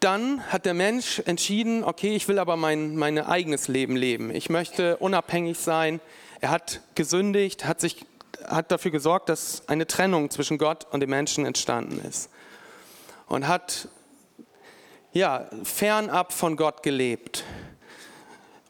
Dann 0.00 0.40
hat 0.52 0.66
der 0.66 0.74
Mensch 0.74 1.20
entschieden, 1.26 1.82
okay, 1.82 2.14
ich 2.14 2.28
will 2.28 2.38
aber 2.38 2.56
mein, 2.56 2.96
mein 2.96 3.18
eigenes 3.18 3.66
Leben 3.66 3.96
leben. 3.96 4.30
Ich 4.30 4.48
möchte 4.48 4.98
unabhängig 4.98 5.58
sein. 5.58 6.00
Er 6.40 6.50
hat 6.50 6.80
gesündigt, 6.94 7.64
hat, 7.64 7.80
sich, 7.80 8.04
hat 8.46 8.70
dafür 8.70 8.90
gesorgt, 8.90 9.28
dass 9.28 9.66
eine 9.68 9.86
Trennung 9.86 10.30
zwischen 10.30 10.58
Gott 10.58 10.86
und 10.90 11.00
dem 11.00 11.10
Menschen 11.10 11.44
entstanden 11.44 12.00
ist. 12.06 12.30
Und 13.26 13.48
hat 13.48 13.88
ja, 15.16 15.48
fernab 15.62 16.32
von 16.32 16.56
Gott 16.56 16.82
gelebt. 16.82 17.44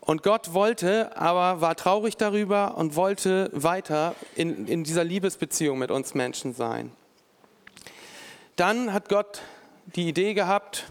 Und 0.00 0.22
Gott 0.22 0.54
wollte, 0.54 1.16
aber 1.16 1.60
war 1.60 1.74
traurig 1.74 2.16
darüber 2.16 2.76
und 2.76 2.94
wollte 2.94 3.50
weiter 3.52 4.14
in, 4.36 4.68
in 4.68 4.84
dieser 4.84 5.02
Liebesbeziehung 5.02 5.76
mit 5.76 5.90
uns 5.90 6.14
Menschen 6.14 6.54
sein. 6.54 6.92
Dann 8.54 8.92
hat 8.92 9.08
Gott 9.08 9.42
die 9.86 10.08
Idee 10.08 10.34
gehabt, 10.34 10.84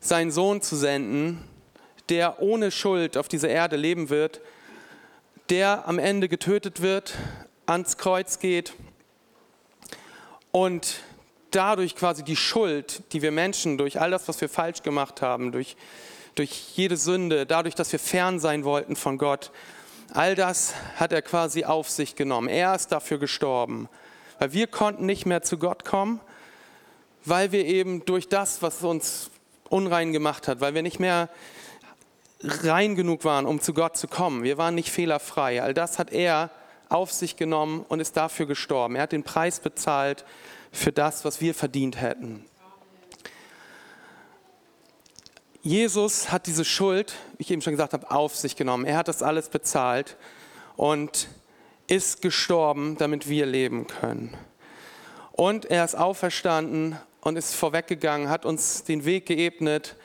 seinen 0.00 0.30
Sohn 0.30 0.62
zu 0.62 0.76
senden, 0.76 1.42
der 2.08 2.40
ohne 2.40 2.70
Schuld 2.70 3.16
auf 3.16 3.26
dieser 3.26 3.48
Erde 3.48 3.74
leben 3.74 4.10
wird, 4.10 4.40
der 5.50 5.88
am 5.88 5.98
Ende 5.98 6.28
getötet 6.28 6.82
wird, 6.82 7.14
ans 7.66 7.96
Kreuz 7.96 8.38
geht 8.38 8.74
und 10.52 11.00
dadurch 11.54 11.96
quasi 11.96 12.22
die 12.22 12.36
Schuld, 12.36 13.02
die 13.12 13.22
wir 13.22 13.30
Menschen 13.30 13.78
durch 13.78 14.00
all 14.00 14.10
das, 14.10 14.28
was 14.28 14.40
wir 14.40 14.48
falsch 14.48 14.82
gemacht 14.82 15.22
haben, 15.22 15.52
durch, 15.52 15.76
durch 16.34 16.76
jede 16.76 16.96
Sünde, 16.96 17.46
dadurch, 17.46 17.74
dass 17.74 17.92
wir 17.92 17.98
fern 17.98 18.40
sein 18.40 18.64
wollten 18.64 18.96
von 18.96 19.18
Gott, 19.18 19.50
all 20.12 20.34
das 20.34 20.74
hat 20.96 21.12
er 21.12 21.22
quasi 21.22 21.64
auf 21.64 21.88
sich 21.88 22.16
genommen. 22.16 22.48
Er 22.48 22.74
ist 22.74 22.92
dafür 22.92 23.18
gestorben, 23.18 23.88
weil 24.38 24.52
wir 24.52 24.66
konnten 24.66 25.06
nicht 25.06 25.26
mehr 25.26 25.42
zu 25.42 25.58
Gott 25.58 25.84
kommen, 25.84 26.20
weil 27.24 27.52
wir 27.52 27.64
eben 27.64 28.04
durch 28.04 28.28
das, 28.28 28.62
was 28.62 28.82
uns 28.82 29.30
unrein 29.68 30.12
gemacht 30.12 30.48
hat, 30.48 30.60
weil 30.60 30.74
wir 30.74 30.82
nicht 30.82 31.00
mehr 31.00 31.28
rein 32.42 32.94
genug 32.94 33.24
waren, 33.24 33.46
um 33.46 33.60
zu 33.60 33.72
Gott 33.72 33.96
zu 33.96 34.08
kommen. 34.08 34.42
Wir 34.42 34.58
waren 34.58 34.74
nicht 34.74 34.90
fehlerfrei. 34.90 35.62
All 35.62 35.72
das 35.72 35.98
hat 35.98 36.12
er 36.12 36.50
auf 36.88 37.12
sich 37.12 37.36
genommen 37.36 37.84
und 37.88 38.00
ist 38.00 38.16
dafür 38.16 38.46
gestorben. 38.46 38.96
Er 38.96 39.02
hat 39.02 39.12
den 39.12 39.22
Preis 39.22 39.60
bezahlt 39.60 40.24
für 40.72 40.92
das, 40.92 41.24
was 41.24 41.40
wir 41.40 41.54
verdient 41.54 42.00
hätten. 42.00 42.44
Jesus 45.62 46.30
hat 46.30 46.46
diese 46.46 46.64
Schuld, 46.64 47.14
wie 47.38 47.42
ich 47.42 47.50
eben 47.50 47.62
schon 47.62 47.72
gesagt 47.72 47.94
habe, 47.94 48.10
auf 48.10 48.36
sich 48.36 48.54
genommen. 48.54 48.84
Er 48.84 48.98
hat 48.98 49.08
das 49.08 49.22
alles 49.22 49.48
bezahlt 49.48 50.16
und 50.76 51.28
ist 51.86 52.20
gestorben, 52.20 52.96
damit 52.98 53.28
wir 53.28 53.46
leben 53.46 53.86
können. 53.86 54.36
Und 55.32 55.64
er 55.64 55.84
ist 55.84 55.94
auferstanden 55.94 56.98
und 57.22 57.36
ist 57.36 57.54
vorweggegangen, 57.54 58.28
hat 58.28 58.44
uns 58.44 58.84
den 58.84 59.04
Weg 59.06 59.26
geebnet, 59.26 59.96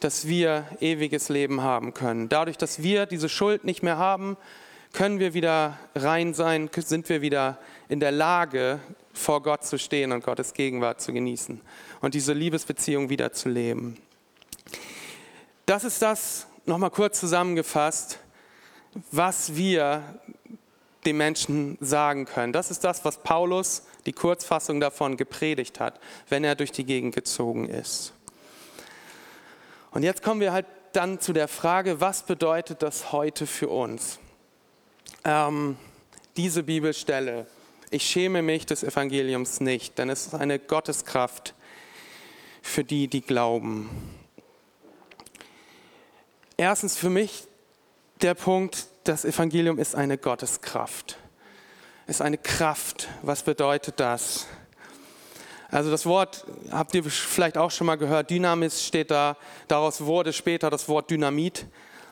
dass 0.00 0.28
wir 0.28 0.66
ewiges 0.80 1.30
Leben 1.30 1.62
haben 1.62 1.94
können. 1.94 2.28
Dadurch, 2.28 2.58
dass 2.58 2.82
wir 2.82 3.06
diese 3.06 3.28
Schuld 3.28 3.64
nicht 3.64 3.82
mehr 3.82 3.96
haben, 3.96 4.36
können 4.96 5.20
wir 5.20 5.34
wieder 5.34 5.78
rein 5.94 6.32
sein, 6.32 6.70
sind 6.74 7.10
wir 7.10 7.20
wieder 7.20 7.58
in 7.90 8.00
der 8.00 8.12
Lage, 8.12 8.80
vor 9.12 9.42
Gott 9.42 9.62
zu 9.62 9.78
stehen 9.78 10.10
und 10.10 10.24
Gottes 10.24 10.54
Gegenwart 10.54 11.02
zu 11.02 11.12
genießen 11.12 11.60
und 12.00 12.14
diese 12.14 12.32
Liebesbeziehung 12.32 13.10
wieder 13.10 13.30
zu 13.30 13.50
leben. 13.50 13.98
Das 15.66 15.84
ist 15.84 16.00
das, 16.00 16.46
nochmal 16.64 16.90
kurz 16.90 17.20
zusammengefasst, 17.20 18.20
was 19.12 19.54
wir 19.54 20.02
den 21.04 21.18
Menschen 21.18 21.76
sagen 21.82 22.24
können. 22.24 22.54
Das 22.54 22.70
ist 22.70 22.82
das, 22.82 23.04
was 23.04 23.18
Paulus, 23.18 23.82
die 24.06 24.14
Kurzfassung 24.14 24.80
davon, 24.80 25.18
gepredigt 25.18 25.78
hat, 25.78 26.00
wenn 26.30 26.42
er 26.42 26.54
durch 26.54 26.72
die 26.72 26.86
Gegend 26.86 27.14
gezogen 27.14 27.68
ist. 27.68 28.14
Und 29.90 30.04
jetzt 30.04 30.22
kommen 30.22 30.40
wir 30.40 30.54
halt 30.54 30.66
dann 30.94 31.20
zu 31.20 31.34
der 31.34 31.48
Frage, 31.48 32.00
was 32.00 32.22
bedeutet 32.22 32.82
das 32.82 33.12
heute 33.12 33.46
für 33.46 33.68
uns? 33.68 34.20
Ähm, 35.26 35.76
diese 36.36 36.62
Bibelstelle. 36.62 37.46
Ich 37.90 38.04
schäme 38.04 38.42
mich 38.42 38.64
des 38.64 38.84
Evangeliums 38.84 39.60
nicht, 39.60 39.98
denn 39.98 40.08
es 40.08 40.26
ist 40.26 40.34
eine 40.34 40.58
Gotteskraft 40.58 41.54
für 42.62 42.84
die, 42.84 43.08
die 43.08 43.20
glauben. 43.20 43.90
Erstens 46.56 46.96
für 46.96 47.10
mich 47.10 47.44
der 48.22 48.34
Punkt, 48.34 48.86
das 49.04 49.24
Evangelium 49.24 49.78
ist 49.78 49.94
eine 49.94 50.16
Gotteskraft. 50.16 51.18
Ist 52.06 52.22
eine 52.22 52.38
Kraft. 52.38 53.08
Was 53.22 53.42
bedeutet 53.42 53.98
das? 53.98 54.46
Also 55.68 55.90
das 55.90 56.06
Wort 56.06 56.46
habt 56.70 56.94
ihr 56.94 57.02
vielleicht 57.02 57.58
auch 57.58 57.72
schon 57.72 57.88
mal 57.88 57.96
gehört, 57.96 58.30
Dynamis 58.30 58.84
steht 58.84 59.10
da, 59.10 59.36
daraus 59.66 60.00
wurde 60.00 60.32
später 60.32 60.70
das 60.70 60.88
Wort 60.88 61.10
Dynamit. 61.10 61.66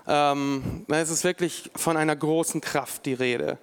Ähm, 0.06 0.84
es 0.88 1.10
ist 1.10 1.24
wirklich 1.24 1.70
von 1.74 1.96
einer 1.96 2.14
großen 2.14 2.60
Kraft 2.60 3.06
die 3.06 3.14
Rede. 3.14 3.58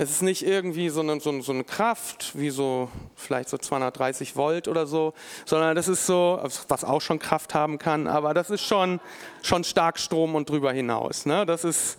Es 0.00 0.10
ist 0.10 0.22
nicht 0.22 0.46
irgendwie 0.46 0.90
so 0.90 1.00
eine, 1.00 1.18
so, 1.18 1.30
eine 1.30 1.64
Kraft, 1.64 2.38
wie 2.38 2.50
so 2.50 2.88
vielleicht 3.16 3.48
so 3.48 3.58
230 3.58 4.36
Volt 4.36 4.68
oder 4.68 4.86
so, 4.86 5.12
sondern 5.44 5.74
das 5.74 5.88
ist 5.88 6.06
so, 6.06 6.40
was 6.68 6.84
auch 6.84 7.00
schon 7.00 7.18
Kraft 7.18 7.52
haben 7.52 7.78
kann, 7.78 8.06
aber 8.06 8.32
das 8.32 8.48
ist 8.50 8.62
schon, 8.62 9.00
schon 9.42 9.64
Starkstrom 9.64 10.36
und 10.36 10.48
drüber 10.48 10.72
hinaus. 10.72 11.26
Ne? 11.26 11.44
Das, 11.46 11.64
ist, 11.64 11.98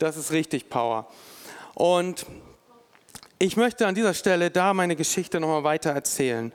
das 0.00 0.16
ist 0.16 0.32
richtig 0.32 0.68
Power. 0.68 1.06
Und 1.74 2.26
ich 3.38 3.56
möchte 3.56 3.86
an 3.86 3.94
dieser 3.94 4.12
Stelle 4.12 4.50
da 4.50 4.74
meine 4.74 4.96
Geschichte 4.96 5.38
nochmal 5.38 5.62
weiter 5.62 5.90
erzählen. 5.90 6.52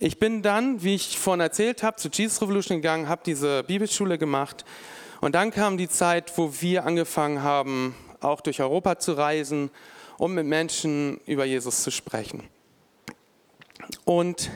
Ich 0.00 0.18
bin 0.18 0.42
dann, 0.42 0.82
wie 0.82 0.96
ich 0.96 1.18
vorhin 1.18 1.40
erzählt 1.40 1.82
habe, 1.82 1.96
zu 1.96 2.10
Jesus 2.12 2.42
Revolution 2.42 2.76
gegangen, 2.76 3.08
habe 3.08 3.22
diese 3.24 3.62
Bibelschule 3.64 4.18
gemacht 4.18 4.66
und 5.20 5.34
dann 5.34 5.50
kam 5.50 5.76
die 5.76 5.88
Zeit, 5.88 6.36
wo 6.36 6.52
wir 6.60 6.84
angefangen 6.84 7.42
haben, 7.42 7.94
auch 8.20 8.40
durch 8.40 8.60
Europa 8.60 8.98
zu 8.98 9.12
reisen, 9.12 9.70
um 10.18 10.34
mit 10.34 10.46
Menschen 10.46 11.20
über 11.26 11.44
Jesus 11.44 11.82
zu 11.82 11.90
sprechen. 11.90 12.42
Und 14.04 14.50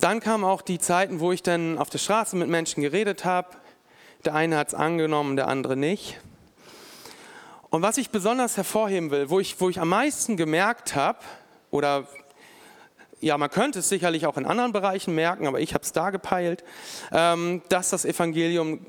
dann 0.00 0.20
kamen 0.20 0.44
auch 0.44 0.62
die 0.62 0.78
Zeiten, 0.78 1.20
wo 1.20 1.32
ich 1.32 1.42
dann 1.42 1.78
auf 1.78 1.90
der 1.90 1.98
Straße 1.98 2.36
mit 2.36 2.48
Menschen 2.48 2.82
geredet 2.82 3.24
habe. 3.24 3.48
Der 4.24 4.34
eine 4.34 4.56
hat 4.56 4.68
es 4.68 4.74
angenommen, 4.74 5.36
der 5.36 5.48
andere 5.48 5.76
nicht. 5.76 6.20
Und 7.70 7.82
was 7.82 7.98
ich 7.98 8.10
besonders 8.10 8.56
hervorheben 8.56 9.10
will, 9.10 9.30
wo 9.30 9.40
ich, 9.40 9.60
wo 9.60 9.68
ich 9.68 9.80
am 9.80 9.88
meisten 9.88 10.36
gemerkt 10.36 10.94
habe, 10.94 11.18
oder 11.70 12.06
ja, 13.20 13.38
man 13.38 13.50
könnte 13.50 13.78
es 13.78 13.88
sicherlich 13.88 14.26
auch 14.26 14.36
in 14.36 14.44
anderen 14.44 14.72
Bereichen 14.72 15.14
merken, 15.14 15.46
aber 15.46 15.60
ich 15.60 15.74
habe 15.74 15.82
es 15.82 15.92
da 15.92 16.10
gepeilt, 16.10 16.64
ähm, 17.12 17.62
dass 17.68 17.90
das 17.90 18.04
Evangelium 18.04 18.80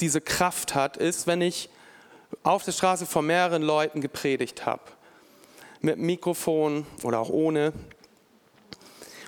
diese 0.00 0.20
Kraft 0.20 0.74
hat, 0.74 0.96
ist, 0.96 1.26
wenn 1.26 1.42
ich 1.42 1.68
auf 2.42 2.64
der 2.64 2.72
Straße 2.72 3.06
vor 3.06 3.22
mehreren 3.22 3.62
Leuten 3.62 4.00
gepredigt 4.00 4.66
habe. 4.66 4.82
Mit 5.80 5.98
Mikrofon 5.98 6.86
oder 7.02 7.20
auch 7.20 7.30
ohne. 7.30 7.72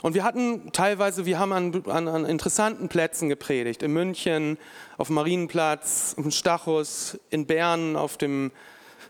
Und 0.03 0.15
wir 0.15 0.25
hatten 0.25 0.73
teilweise, 0.73 1.27
wir 1.27 1.39
haben 1.39 1.53
an, 1.53 1.85
an, 1.87 2.09
an 2.09 2.25
interessanten 2.25 2.89
Plätzen 2.89 3.29
gepredigt. 3.29 3.83
In 3.83 3.93
München, 3.93 4.57
auf 4.97 5.09
dem 5.09 5.17
Marienplatz, 5.17 6.15
dem 6.17 6.31
Stachus, 6.31 7.19
in 7.29 7.47
Bern, 7.47 7.97
auf 7.97 8.17
dem 8.17 8.51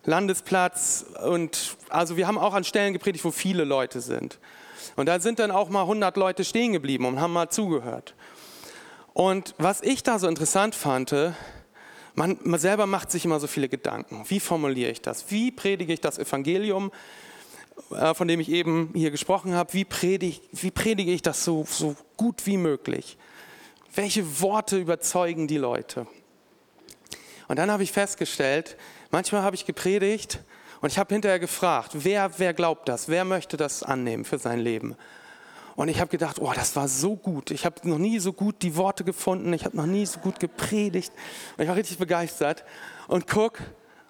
Landesplatz. 0.05 1.07
Und 1.25 1.77
also 1.88 2.16
wir 2.16 2.27
haben 2.27 2.38
auch 2.38 2.55
an 2.55 2.64
Stellen 2.64 2.93
gepredigt, 2.93 3.25
wo 3.25 3.31
viele 3.31 3.64
Leute 3.64 4.01
sind. 4.01 4.38
Und 4.97 5.07
da 5.07 5.21
sind 5.21 5.38
dann 5.38 5.51
auch 5.51 5.69
mal 5.69 5.83
100 5.83 6.16
Leute 6.16 6.45
stehen 6.45 6.73
geblieben 6.73 7.05
und 7.05 7.21
haben 7.21 7.33
mal 7.33 7.51
zugehört. 7.51 8.14
Und 9.12 9.55
was 9.59 9.83
ich 9.83 10.03
da 10.03 10.19
so 10.19 10.29
interessant 10.29 10.75
fand, 10.75 11.14
man, 12.14 12.38
man 12.43 12.61
selber 12.61 12.87
macht 12.87 13.11
sich 13.11 13.25
immer 13.25 13.40
so 13.40 13.47
viele 13.47 13.69
Gedanken. 13.69 14.25
Wie 14.29 14.40
formuliere 14.40 14.90
ich 14.90 15.03
das? 15.03 15.31
Wie 15.31 15.51
predige 15.51 15.93
ich 15.93 16.01
das 16.01 16.19
Evangelium, 16.19 16.93
äh, 17.90 18.14
von 18.14 18.29
dem 18.29 18.40
ich 18.40 18.51
eben 18.51 18.90
hier 18.95 19.11
gesprochen 19.11 19.55
habe? 19.55 19.73
Wie 19.73 19.85
predige, 19.85 20.40
wie 20.53 20.71
predige 20.71 21.12
ich 21.12 21.23
das 21.23 21.45
so, 21.45 21.64
so 21.69 21.97
gut 22.16 22.47
wie 22.47 22.57
möglich? 22.57 23.16
Welche 23.95 24.40
Worte 24.40 24.79
überzeugen 24.79 25.49
die 25.49 25.59
Leute? 25.59 26.07
Und 27.49 27.59
dann 27.59 27.71
habe 27.71 27.83
ich 27.83 27.90
festgestellt, 27.90 28.77
manchmal 29.11 29.43
habe 29.43 29.57
ich 29.57 29.66
gepredigt 29.66 30.40
und 30.81 30.90
ich 30.90 30.99
habe 30.99 31.14
hinterher 31.14 31.38
gefragt, 31.38 31.90
wer, 31.95 32.38
wer 32.38 32.55
glaubt 32.55 32.88
das? 32.88 33.09
Wer 33.09 33.25
möchte 33.25 33.57
das 33.57 33.83
annehmen 33.83 34.25
für 34.25 34.38
sein 34.38 34.61
Leben? 34.61 34.97
Und 35.77 35.88
ich 35.88 36.01
habe 36.01 36.11
gedacht, 36.11 36.38
oh, 36.40 36.53
das 36.55 36.77
war 36.77 36.88
so 36.88 37.16
gut. 37.16 37.51
Ich 37.51 37.64
habe 37.64 37.88
noch 37.88 37.99
nie 37.99 38.19
so 38.19 38.33
gut 38.33 38.57
die 38.62 38.77
Worte 38.77 39.05
gefunden. 39.05 39.53
Ich 39.53 39.64
habe 39.64 39.77
noch 39.77 39.87
nie 39.87 40.05
so 40.05 40.21
gut 40.21 40.40
gepredigt. 40.40 41.12
Und 41.57 41.62
ich 41.62 41.69
war 41.69 41.77
richtig 41.77 41.99
begeistert. 41.99 42.64
Und 43.09 43.27
guck, 43.27 43.59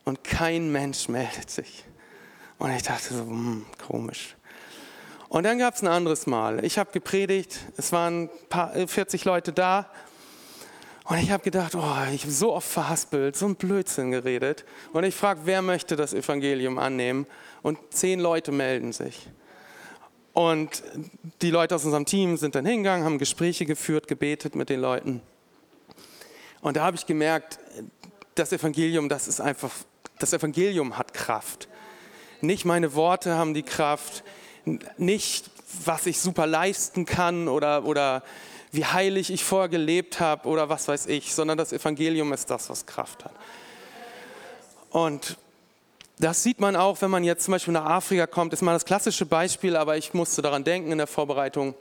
und 0.05 0.25
kein 0.25 0.73
Mensch 0.73 1.09
meldet 1.09 1.51
sich. 1.51 1.85
Und 2.59 2.71
ich 2.73 2.83
dachte 2.83 3.15
so, 3.15 3.21
hm, 3.21 3.67
komisch. 3.87 4.37
Und 5.29 5.45
dann 5.45 5.59
gab 5.59 5.75
es 5.75 5.83
ein 5.83 5.89
anderes 5.89 6.27
Mal. 6.27 6.65
Ich 6.65 6.77
habe 6.77 6.91
gepredigt. 6.91 7.61
Es 7.77 7.93
waren 7.93 8.29
paar, 8.49 8.73
40 8.73 9.23
äh, 9.23 9.29
Leute 9.29 9.53
da. 9.53 9.89
Und 11.11 11.19
ich 11.19 11.33
habe 11.33 11.43
gedacht, 11.43 11.75
oh, 11.75 11.97
ich 12.15 12.23
habe 12.23 12.33
so 12.33 12.55
oft 12.55 12.69
verhaspelt, 12.69 13.35
so 13.35 13.47
ein 13.47 13.57
Blödsinn 13.57 14.13
geredet. 14.13 14.65
Und 14.93 15.03
ich 15.03 15.13
frage, 15.13 15.41
wer 15.43 15.61
möchte 15.61 15.97
das 15.97 16.15
Evangelium 16.15 16.79
annehmen? 16.79 17.27
Und 17.63 17.79
zehn 17.91 18.21
Leute 18.21 18.53
melden 18.53 18.93
sich. 18.93 19.29
Und 20.35 20.85
die 21.43 21.51
Leute 21.51 21.75
aus 21.75 21.85
unserem 21.85 22.07
Team 22.07 22.37
sind 22.37 22.55
dann 22.55 22.65
hingegangen, 22.65 23.05
haben 23.05 23.19
Gespräche 23.19 23.67
geführt, 23.67 24.07
gebetet 24.07 24.55
mit 24.55 24.69
den 24.69 24.81
Leuten. 24.81 25.21
Und 26.61 26.77
da 26.77 26.85
habe 26.85 26.97
ich 26.97 27.07
gemerkt, 27.07 27.59
das 28.37 28.53
Evangelium, 28.53 29.09
das 29.09 29.27
ist 29.27 29.41
einfach, 29.41 29.73
das 30.21 30.33
Evangelium 30.33 30.97
hat 30.97 31.13
Kraft. 31.13 31.67
Nicht 32.41 32.65
meine 32.65 32.95
Worte 32.95 33.35
haben 33.35 33.53
die 33.53 33.65
Kraft, 33.65 34.23
nicht 34.97 35.51
was 35.85 36.07
ich 36.07 36.21
super 36.21 36.47
leisten 36.47 37.05
kann 37.05 37.49
oder, 37.49 37.85
oder 37.85 38.23
wie 38.73 38.85
heilig 38.85 39.31
ich 39.33 39.45
vorher 39.45 39.69
gelebt 39.69 40.21
habe 40.21 40.49
oder 40.49 40.69
was 40.69 40.89
weiß 40.89 41.07
ich, 41.07 41.35
sondern 41.35 41.59
das 41.59 41.73
Evangelium 41.73 42.33
ist 42.33 42.51
das, 42.51 42.71
was 42.71 42.87
Kraft 42.87 43.25
hat. 43.25 43.35
Und 44.91 45.37
das 46.19 46.43
sieht 46.43 46.61
man 46.61 46.77
auch, 46.77 47.01
wenn 47.01 47.11
man 47.11 47.25
jetzt 47.25 47.45
zum 47.45 47.53
Beispiel 47.53 47.73
nach 47.73 47.87
Afrika 47.87 48.27
kommt, 48.27 48.53
ist 48.53 48.63
mal 48.63 48.75
das 48.75 48.85
klassische 48.85 49.27
Beispiel, 49.27 49.77
aber 49.77 49.97
ich 49.97 50.13
musste 50.13 50.43
daran 50.43 50.65
denken 50.65 50.93
in 50.93 50.99
der 50.99 51.07
Vorbereitung. 51.07 51.75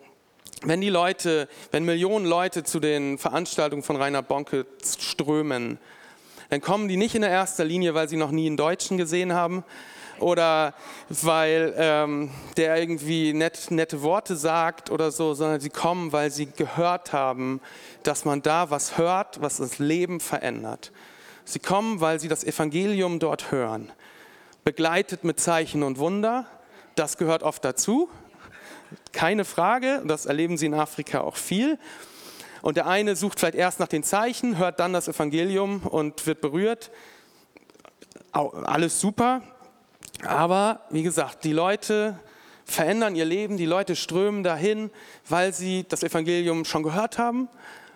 Wenn 0.63 0.82
die 0.82 0.89
Leute, 0.89 1.47
wenn 1.71 1.84
Millionen 1.84 2.25
Leute 2.25 2.63
zu 2.63 2.80
den 2.80 3.17
Veranstaltungen 3.17 3.84
von 3.84 3.97
Rainer 3.97 4.21
Bonke 4.21 4.65
strömen, 4.84 5.78
dann 6.49 6.62
kommen 6.62 6.88
die 6.88 6.97
nicht 6.97 7.15
in 7.15 7.21
der 7.21 7.32
erster 7.32 7.65
Linie, 7.65 7.93
weil 7.93 8.10
sie 8.10 8.17
noch 8.17 8.32
nie 8.32 8.47
einen 8.47 8.58
Deutschen 8.58 8.97
gesehen 8.97 9.34
haben, 9.34 9.63
oder 10.19 10.73
weil 11.10 11.73
ähm, 11.77 12.32
der 12.58 12.77
irgendwie 12.77 13.34
nett, 13.34 13.71
nette 13.71 14.01
Worte 14.01 14.36
sagt 14.36 14.91
oder 14.91 15.12
so, 15.12 15.34
sondern 15.34 15.60
sie 15.60 15.69
kommen, 15.69 16.12
weil 16.12 16.32
sie 16.32 16.47
gehört 16.47 17.13
haben, 17.13 17.62
dass 18.03 18.25
man 18.25 18.41
da 18.41 18.69
was 18.69 18.97
hört, 18.97 19.41
was 19.41 19.58
das 19.58 19.79
Leben 19.79 20.19
verändert. 20.19 20.91
Sie 21.45 21.60
kommen, 21.60 22.01
weil 22.01 22.19
sie 22.19 22.27
das 22.27 22.43
Evangelium 22.43 23.19
dort 23.19 23.51
hören, 23.51 23.91
begleitet 24.63 25.23
mit 25.23 25.39
Zeichen 25.39 25.84
und 25.84 25.97
Wunder. 25.97 26.45
Das 26.95 27.17
gehört 27.17 27.43
oft 27.43 27.63
dazu, 27.65 28.10
keine 29.12 29.45
Frage, 29.45 30.01
das 30.05 30.25
erleben 30.25 30.58
sie 30.58 30.67
in 30.67 30.73
Afrika 30.73 31.21
auch 31.21 31.36
viel. 31.36 31.77
Und 32.62 32.77
der 32.77 32.88
eine 32.88 33.15
sucht 33.15 33.39
vielleicht 33.39 33.55
erst 33.55 33.79
nach 33.79 33.88
den 33.88 34.03
Zeichen, 34.03 34.58
hört 34.58 34.79
dann 34.79 34.93
das 34.93 35.08
Evangelium 35.08 35.82
und 35.84 36.25
wird 36.27 36.41
berührt. 36.41 36.91
Alles 38.32 38.99
super, 38.99 39.41
aber 40.25 40.82
wie 40.89 41.03
gesagt, 41.03 41.43
die 41.43 41.53
Leute 41.53 42.19
verändern 42.65 43.15
ihr 43.15 43.25
Leben, 43.25 43.58
die 43.58 43.65
Leute 43.65 43.95
strömen 43.95 44.43
dahin, 44.43 44.91
weil 45.27 45.53
sie 45.53 45.86
das 45.88 46.03
Evangelium 46.03 46.65
schon 46.65 46.84
gehört 46.84 47.17
haben 47.17 47.49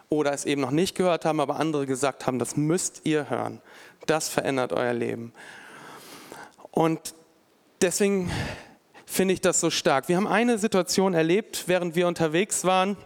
oder 0.10 0.34
es 0.34 0.46
eben 0.46 0.62
noch 0.62 0.72
nicht 0.72 0.96
gehört 0.96 1.26
haben, 1.26 1.40
aber 1.40 1.58
andere 1.58 1.86
gesagt 1.86 2.26
haben, 2.26 2.40
das 2.40 2.56
müsst 2.56 3.02
ihr 3.04 3.30
hören. 3.30 3.62
Das 4.06 4.30
verändert 4.30 4.74
euer 4.74 4.94
Leben. 4.94 5.34
Und 6.72 7.14
deswegen 7.82 8.32
finde 9.06 9.34
ich 9.34 9.42
das 9.42 9.60
so 9.60 9.70
stark. 9.70 10.10
Wir 10.10 10.18
haben 10.18 10.28
eine 10.28 10.58
Situation 10.58 11.14
erlebt, 11.14 11.66
während 11.68 11.96
wir 11.96 12.08
unterwegs 12.08 12.64
waren. 12.64 12.98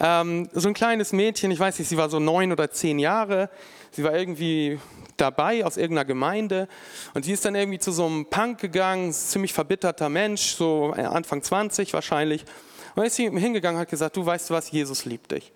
Ähm, 0.00 0.48
so 0.52 0.68
ein 0.68 0.74
kleines 0.74 1.12
Mädchen, 1.12 1.50
ich 1.50 1.58
weiß 1.58 1.78
nicht, 1.78 1.88
sie 1.88 1.96
war 1.96 2.08
so 2.08 2.18
neun 2.18 2.52
oder 2.52 2.70
zehn 2.70 2.98
Jahre. 2.98 3.50
Sie 3.90 4.04
war 4.04 4.14
irgendwie 4.14 4.78
dabei 5.16 5.64
aus 5.64 5.76
irgendeiner 5.76 6.04
Gemeinde 6.04 6.68
und 7.14 7.24
sie 7.24 7.32
ist 7.32 7.44
dann 7.44 7.54
irgendwie 7.54 7.78
zu 7.78 7.92
so 7.92 8.06
einem 8.06 8.26
Punk 8.26 8.60
gegangen, 8.60 9.12
ziemlich 9.12 9.52
verbitterter 9.52 10.08
Mensch, 10.08 10.54
so 10.54 10.92
Anfang 10.92 11.42
20 11.42 11.92
wahrscheinlich. 11.92 12.42
Und 12.42 12.98
dann 12.98 13.06
ist 13.06 13.16
sie 13.16 13.30
hingegangen 13.30 13.76
und 13.76 13.82
hat 13.82 13.88
gesagt, 13.88 14.16
du 14.16 14.24
weißt 14.24 14.50
was, 14.50 14.70
Jesus 14.70 15.04
liebt 15.04 15.32
dich. 15.32 15.52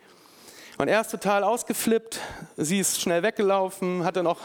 Und 0.79 0.89
er 0.89 1.01
ist 1.01 1.11
total 1.11 1.43
ausgeflippt, 1.43 2.21
sie 2.57 2.81
ist 2.81 3.01
schnell 3.01 3.23
weggelaufen, 3.23 4.05
hat 4.05 4.17
dann 4.17 4.27
auch 4.27 4.41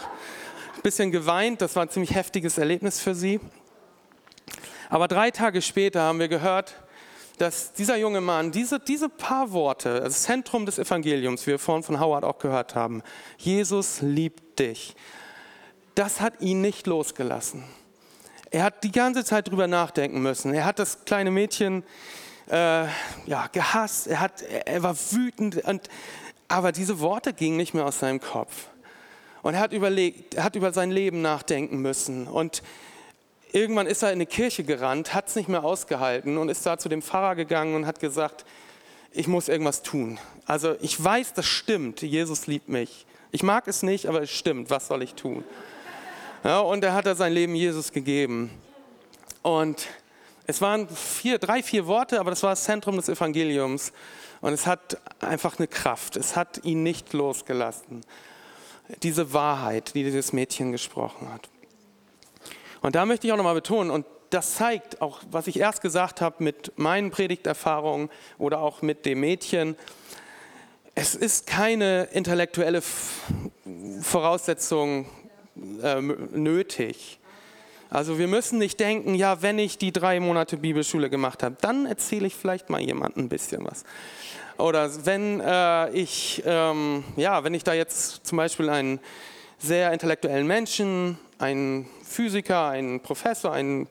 ein 0.76 0.82
bisschen 0.82 1.12
geweint, 1.12 1.62
das 1.62 1.76
war 1.76 1.84
ein 1.84 1.90
ziemlich 1.90 2.16
heftiges 2.16 2.58
Erlebnis 2.58 3.00
für 3.00 3.16
sie. 3.16 3.40
Aber 4.90 5.08
drei 5.08 5.32
Tage 5.32 5.62
später 5.62 6.02
haben 6.02 6.20
wir 6.20 6.28
gehört, 6.28 6.76
dass 7.38 7.74
dieser 7.74 7.98
junge 7.98 8.22
Mann 8.22 8.52
diese, 8.52 8.80
diese 8.80 9.10
paar 9.10 9.52
Worte, 9.52 10.02
das 10.02 10.24
Zentrum 10.24 10.66
des 10.66 10.80
Evangeliums, 10.80 11.46
wie 11.48 11.52
wir 11.52 11.60
vorhin 11.60 11.84
von 11.84 12.00
Howard 12.00 12.24
auch 12.24 12.40
gehört 12.40 12.76
haben, 12.76 13.02
Jesus 13.38 14.02
liebt 14.02 14.60
dich, 14.60 14.96
das 15.96 16.22
hat 16.22 16.42
ihn 16.42 16.62
nicht 16.62 16.88
losgelassen. 16.88 17.64
Er 18.50 18.64
hat 18.64 18.84
die 18.84 18.92
ganze 18.92 19.24
Zeit 19.24 19.50
drüber 19.50 19.68
nachdenken 19.68 20.22
müssen. 20.22 20.54
Er 20.54 20.66
hat 20.66 20.78
das 20.78 21.06
kleine 21.06 21.32
Mädchen 21.32 21.84
äh, 22.50 22.86
ja, 23.26 23.48
gehasst, 23.52 24.08
er, 24.08 24.20
hat, 24.20 24.42
er 24.42 24.84
war 24.84 24.96
wütend, 25.12 25.64
und, 25.64 25.88
aber 26.48 26.72
diese 26.72 27.00
Worte 27.00 27.34
gingen 27.34 27.58
nicht 27.58 27.74
mehr 27.74 27.86
aus 27.86 28.00
seinem 28.00 28.20
Kopf. 28.20 28.68
Und 29.42 29.54
er 29.56 29.62
hat, 29.62 29.74
überlegt, 29.74 30.36
er 30.36 30.44
hat 30.44 30.56
über 30.56 30.74
sein 30.74 30.92
Leben 30.92 31.22
nachdenken 31.22 31.82
müssen. 31.82 32.28
Und 32.28 32.62
irgendwann 33.54 33.88
ist 33.88 34.02
er 34.02 34.10
in 34.10 34.16
eine 34.16 34.26
Kirche 34.26 34.64
gerannt, 34.64 35.14
hat 35.14 35.28
es 35.28 35.36
nicht 35.36 35.50
mehr 35.50 35.64
ausgehalten 35.64 36.38
und 36.38 36.50
ist 36.50 36.66
da 36.66 36.78
zu 36.78 36.90
dem 36.90 37.02
Pfarrer 37.02 37.36
gegangen 37.36 37.76
und 37.76 37.86
hat 37.86 38.00
gesagt, 38.00 38.46
ich 39.12 39.28
muss 39.28 39.50
irgendwas 39.50 39.84
tun. 39.84 40.20
Also 40.46 40.76
ich 40.82 41.02
weiß, 41.02 41.34
das 41.34 41.46
stimmt, 41.46 42.02
Jesus 42.02 42.48
liebt 42.48 42.70
mich. 42.70 43.06
Ich 43.32 43.44
mag 43.44 43.68
es 43.68 43.84
nicht, 43.84 44.08
aber 44.08 44.22
es 44.22 44.32
stimmt, 44.32 44.70
was 44.70 44.88
soll 44.88 45.04
ich 45.04 45.16
tun? 45.16 45.44
Ja, 46.44 46.60
und 46.60 46.84
er 46.84 46.94
hat 46.94 47.06
da 47.06 47.16
sein 47.16 47.34
Leben 47.34 47.56
Jesus 47.56 47.92
gegeben. 47.92 48.50
Und 49.42 49.88
es 50.48 50.62
waren 50.62 50.88
vier, 50.90 51.38
drei, 51.38 51.62
vier 51.62 51.88
Worte, 51.88 52.20
aber 52.20 52.32
das 52.32 52.44
war 52.44 52.52
das 52.52 52.64
Zentrum 52.64 52.96
des 52.96 53.10
Evangeliums. 53.10 53.94
Und 54.42 54.54
es 54.54 54.66
hat 54.66 54.98
einfach 55.22 55.60
eine 55.60 55.68
Kraft. 55.68 56.18
Es 56.18 56.36
hat 56.36 56.66
ihn 56.66 56.84
nicht 56.84 57.14
losgelassen. 57.14 58.02
Diese 59.04 59.34
Wahrheit, 59.34 59.94
die 59.94 60.04
dieses 60.04 60.34
Mädchen 60.34 60.72
gesprochen 60.72 61.32
hat. 61.32 61.51
Und 62.82 62.96
da 62.96 63.06
möchte 63.06 63.28
ich 63.28 63.34
auch 63.34 63.38
nochmal 63.38 63.56
betonen, 63.56 63.92
und 63.92 64.06
das 64.32 64.56
zeigt 64.56 65.02
auch, 65.02 65.20
was 65.30 65.48
ich 65.48 65.60
erst 65.60 65.82
gesagt 65.82 66.22
habe 66.22 66.44
mit 66.44 66.78
meinen 66.78 67.12
Predigterfahrungen 67.12 68.10
oder 68.38 68.60
auch 68.60 68.82
mit 68.82 69.06
dem 69.06 69.20
Mädchen. 69.20 69.76
Es 70.96 71.16
ist 71.16 71.48
keine 71.48 72.04
intellektuelle 72.12 72.82
Voraussetzung 74.02 75.06
äh, 75.84 76.02
nötig. 76.02 77.20
Also 77.90 78.18
wir 78.18 78.28
müssen 78.28 78.58
nicht 78.58 78.80
denken, 78.80 79.16
ja, 79.16 79.42
wenn 79.42 79.60
ich 79.60 79.78
die 79.78 79.92
drei 79.92 80.22
Monate 80.22 80.56
Bibelschule 80.56 81.10
gemacht 81.10 81.44
habe, 81.44 81.58
dann 81.60 81.86
erzähle 81.86 82.26
ich 82.28 82.36
vielleicht 82.36 82.70
mal 82.70 82.80
jemandem 82.80 83.26
ein 83.26 83.30
bisschen 83.30 83.66
was. 83.66 83.84
Oder 84.58 85.06
wenn 85.06 85.42
äh, 85.42 85.90
ich, 85.92 86.42
ähm, 86.46 87.04
ja, 87.18 87.44
wenn 87.44 87.54
ich 87.54 87.66
da 87.66 87.74
jetzt 87.74 88.26
zum 88.26 88.38
Beispiel 88.38 88.70
einen 88.70 89.02
sehr 89.58 89.92
intellektuellen 89.92 90.48
Menschen, 90.48 91.18
einen 91.42 91.88
Physiker, 92.04 92.70
einen 92.70 93.00
Professor, 93.00 93.52
einen 93.52 93.88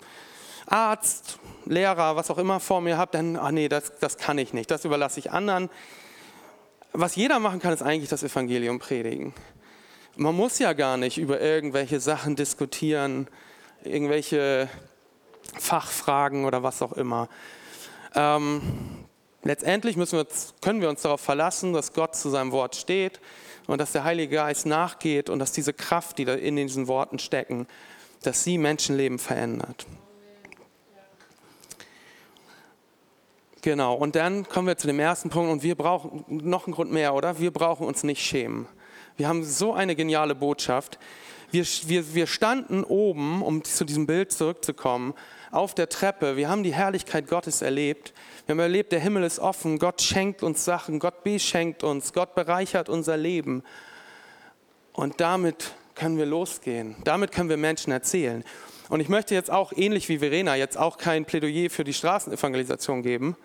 Arzt, 0.67 1.39
Lehrer, 1.67 2.17
was 2.17 2.31
auch 2.31 2.39
immer 2.39 2.61
vor 2.61 2.81
mir 2.81 2.97
habe, 2.97 3.13
dann, 3.13 3.37
ach 3.37 3.51
nee, 3.51 3.69
das, 3.69 3.93
das 4.01 4.17
kann 4.17 4.39
ich 4.39 4.53
nicht, 4.53 4.71
das 4.71 4.85
überlasse 4.85 5.19
ich 5.21 5.31
anderen. 5.31 5.69
Was 6.93 7.17
jeder 7.17 7.39
machen 7.39 7.61
kann, 7.61 7.73
ist 7.73 7.83
eigentlich 7.83 8.11
das 8.11 8.23
Evangelium 8.23 8.79
predigen. 8.79 9.35
Man 10.17 10.35
muss 10.35 10.59
ja 10.59 10.73
gar 10.73 10.97
nicht 10.97 11.19
über 11.19 11.41
irgendwelche 11.41 12.01
Sachen 12.01 12.37
diskutieren, 12.37 13.29
irgendwelche 13.85 14.69
Fachfragen 15.59 16.45
oder 16.45 16.63
was 16.63 16.83
auch 16.83 16.93
immer. 16.93 17.29
Ähm, 18.15 18.61
letztendlich 19.43 19.97
wir, 19.97 20.27
können 20.61 20.81
wir 20.81 20.89
uns 20.89 21.03
darauf 21.03 21.21
verlassen, 21.21 21.73
dass 21.73 21.93
Gott 21.93 22.17
zu 22.17 22.29
seinem 22.31 22.53
Wort 22.53 22.77
steht 22.77 23.21
und 23.71 23.79
dass 23.79 23.93
der 23.93 24.03
Heilige 24.03 24.35
Geist 24.35 24.67
nachgeht 24.67 25.31
und 25.31 25.39
dass 25.39 25.53
diese 25.53 25.73
Kraft, 25.73 26.19
die 26.19 26.25
da 26.25 26.35
in 26.35 26.57
diesen 26.57 26.89
Worten 26.89 27.21
stecken, 27.21 27.69
dass 28.23 28.43
sie 28.43 28.59
Menschenleben 28.59 29.21
verändert. 29.21 29.87
Genau, 33.63 33.95
und 33.95 34.17
dann 34.17 34.49
kommen 34.49 34.67
wir 34.67 34.77
zu 34.77 34.89
dem 34.89 34.99
ersten 34.99 35.31
Punkt 35.31 35.53
und 35.53 35.63
wir 35.63 35.77
brauchen 35.77 36.25
noch 36.29 36.67
einen 36.67 36.75
Grund 36.75 36.91
mehr, 36.91 37.15
oder? 37.15 37.39
Wir 37.39 37.53
brauchen 37.53 37.87
uns 37.87 38.03
nicht 38.03 38.25
schämen. 38.25 38.67
Wir 39.17 39.29
haben 39.29 39.45
so 39.45 39.73
eine 39.73 39.95
geniale 39.95 40.35
Botschaft. 40.35 40.99
Wir, 41.53 41.65
wir, 41.87 42.15
wir 42.15 42.27
standen 42.27 42.83
oben, 42.83 43.41
um 43.43 43.63
zu 43.63 43.85
diesem 43.85 44.07
Bild 44.07 44.33
zurückzukommen, 44.33 45.15
auf 45.51 45.75
der 45.75 45.89
Treppe. 45.89 46.37
Wir 46.37 46.49
haben 46.49 46.63
die 46.63 46.75
Herrlichkeit 46.75 47.29
Gottes 47.29 47.63
erlebt. 47.63 48.13
Wir 48.47 48.55
haben 48.55 48.61
erlebt, 48.61 48.93
der 48.93 49.01
Himmel 49.01 49.25
ist 49.25 49.39
offen. 49.39 49.79
Gott 49.79 50.01
schenkt 50.01 50.43
uns 50.43 50.65
Sachen. 50.65 50.99
Gott 50.99 51.25
beschenkt 51.25 51.83
uns. 51.83 52.13
Gott 52.13 52.35
bereichert 52.35 52.89
unser 52.89 53.17
Leben. 53.17 53.63
Und 54.93 55.21
damit 55.21 55.73
können 55.95 56.19
wir 56.19 56.27
losgehen. 56.27 56.97
Damit 57.05 57.33
können 57.33 57.49
wir 57.49 57.57
Menschen 57.57 57.93
erzählen. 57.93 58.45
Und 58.89 59.01
ich 59.01 59.09
möchte 59.09 59.35
jetzt 59.35 59.51
auch, 59.51 59.73
ähnlich 59.73 60.09
wie 60.09 60.19
Verena, 60.19 60.57
jetzt 60.57 60.77
auch 60.77 60.99
kein 60.99 61.25
Plädoyer 61.25 61.71
für 61.71 61.85
die 61.85 61.95
Straßenevangelisation 61.95 63.03
geben. 63.03 63.37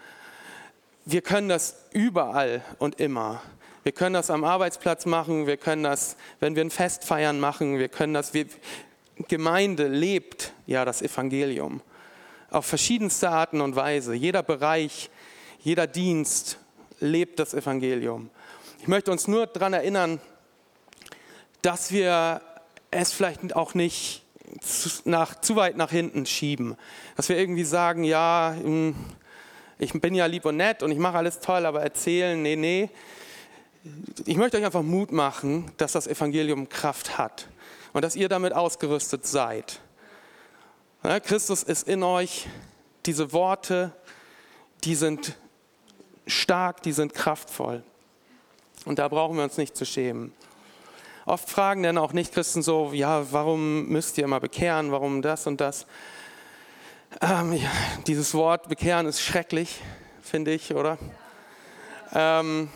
Wir 1.06 1.22
können 1.22 1.50
das 1.50 1.86
überall 1.92 2.64
und 2.80 3.00
immer. 3.00 3.42
Wir 3.84 3.92
können 3.92 4.16
das 4.16 4.32
am 4.32 4.44
Arbeitsplatz 4.44 5.06
machen, 5.06 5.46
wir 5.46 5.58
können 5.58 5.84
das, 5.84 6.18
wenn 6.40 6.56
wir 6.56 6.66
ein 6.66 6.72
Fest 6.72 7.04
feiern, 7.04 7.40
machen, 7.40 7.78
wir 7.78 7.90
können 7.90 8.16
das, 8.16 8.34
wir, 8.34 8.48
Gemeinde 9.28 9.88
lebt 9.88 10.54
ja 10.66 10.84
das 10.84 11.04
Evangelium 11.04 11.82
auf 12.50 12.66
verschiedenste 12.66 13.30
Arten 13.30 13.62
und 13.62 13.76
Weise. 13.76 14.14
Jeder 14.14 14.44
Bereich, 14.44 15.10
jeder 15.60 15.88
Dienst 15.88 16.58
lebt 17.00 17.40
das 17.40 17.54
Evangelium. 17.54 18.30
Ich 18.82 18.88
möchte 18.88 19.12
uns 19.12 19.28
nur 19.28 19.48
daran 19.48 19.74
erinnern, 19.74 20.20
dass 21.62 21.92
wir 21.92 22.42
es 22.92 23.12
vielleicht 23.12 23.56
auch 23.56 23.74
nicht 23.74 24.24
zu, 24.62 24.90
nach, 25.06 25.42
zu 25.42 25.56
weit 25.56 25.78
nach 25.78 25.92
hinten 25.92 26.26
schieben. 26.26 26.76
Dass 27.16 27.30
wir 27.30 27.38
irgendwie 27.38 27.64
sagen, 27.64 28.04
ja, 28.04 28.56
hm, 28.58 28.96
ich 29.78 29.92
bin 29.94 30.16
ja 30.16 30.26
lieb 30.26 30.46
und 30.46 30.58
nett 30.58 30.84
und 30.84 30.92
ich 30.92 31.00
mache 31.00 31.18
alles 31.18 31.40
toll, 31.40 31.66
aber 31.66 31.82
erzählen, 31.82 32.42
nee, 32.42 32.56
nee 32.56 32.90
ich 34.26 34.38
möchte 34.38 34.58
euch 34.58 34.66
einfach 34.66 34.82
Mut 34.82 35.12
machen, 35.12 35.72
dass 35.78 35.92
das 35.92 36.08
Evangelium 36.08 36.70
Kraft 36.70 37.18
hat 37.18 37.48
und 37.94 38.04
dass 38.04 38.16
ihr 38.16 38.30
damit 38.30 38.54
ausgerüstet 38.54 39.28
seid. 39.28 39.80
Ja, 41.06 41.20
Christus 41.20 41.62
ist 41.62 41.88
in 41.88 42.02
euch. 42.02 42.48
Diese 43.06 43.32
Worte, 43.32 43.92
die 44.84 44.96
sind 44.96 45.36
stark, 46.26 46.82
die 46.82 46.94
sind 46.94 47.14
kraftvoll. 47.14 47.84
Und 48.86 48.98
da 48.98 49.08
brauchen 49.08 49.38
wir 49.38 49.44
uns 49.44 49.58
nicht 49.58 49.78
zu 49.78 49.86
schämen. 49.86 50.34
Oft 51.28 51.48
fragen 51.48 51.84
dann 51.84 52.00
auch 52.00 52.12
Nicht-Christen 52.12 52.64
so, 52.64 52.92
ja, 52.92 53.32
warum 53.32 53.86
müsst 53.88 54.18
ihr 54.18 54.24
immer 54.24 54.40
bekehren, 54.40 54.92
warum 54.92 55.22
das 55.22 55.46
und 55.46 55.62
das? 55.62 55.86
Ähm, 57.22 57.54
ja, 57.54 57.70
dieses 58.08 58.34
Wort 58.34 58.68
bekehren 58.68 59.06
ist 59.06 59.22
schrecklich, 59.22 59.82
finde 60.24 60.54
ich, 60.54 60.74
oder? 60.74 60.98
Ähm, 62.14 62.72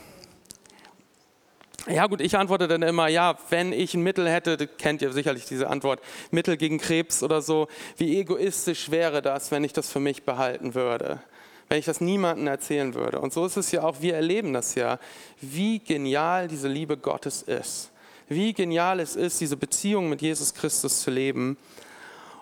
ja 1.88 2.08
gut, 2.08 2.22
ich 2.22 2.38
antworte 2.38 2.68
dann 2.68 2.82
immer, 2.82 3.08
ja, 3.08 3.38
wenn 3.50 3.74
ich 3.74 3.94
ein 3.94 4.02
Mittel 4.02 4.30
hätte, 4.30 4.68
kennt 4.68 5.02
ihr 5.02 5.12
sicherlich 5.13 5.46
diese 5.46 5.70
Antwort, 5.70 6.02
Mittel 6.32 6.58
gegen 6.58 6.78
Krebs 6.78 7.24
oder 7.24 7.42
so, 7.42 7.68
wie 7.98 8.20
egoistisch 8.20 8.92
wäre 8.92 9.22
das, 9.22 9.52
wenn 9.52 9.63
ich 9.63 9.74
das 9.74 9.89
für 9.89 10.00
mich 10.00 10.24
behalten 10.24 10.76
würde, 10.76 11.22
wenn 11.68 11.80
ich 11.80 11.86
das 11.86 12.02
niemandem 12.02 12.48
erzählen 12.48 12.94
würde. 12.94 13.20
Und 13.20 13.34
so 13.34 13.46
ist 13.46 13.58
es 13.58 13.72
ja 13.72 13.84
auch, 13.84 14.02
wir 14.02 14.15
erleben 14.15 14.54
das 14.54 14.76
ja, 14.76 15.00
wie 15.42 15.80
genial 15.80 16.48
diese 16.48 16.68
Liebe 16.68 16.98
Gottes 16.98 17.42
ist, 17.42 17.92
wie 18.28 18.54
genial 18.54 19.00
es 19.00 19.15
ist, 19.15 19.39
diese 19.42 19.58
Beziehung 19.58 20.10
mit 20.10 20.22
Jesus 20.22 20.54
Christus 20.54 21.02
zu 21.02 21.12
leben. 21.12 21.58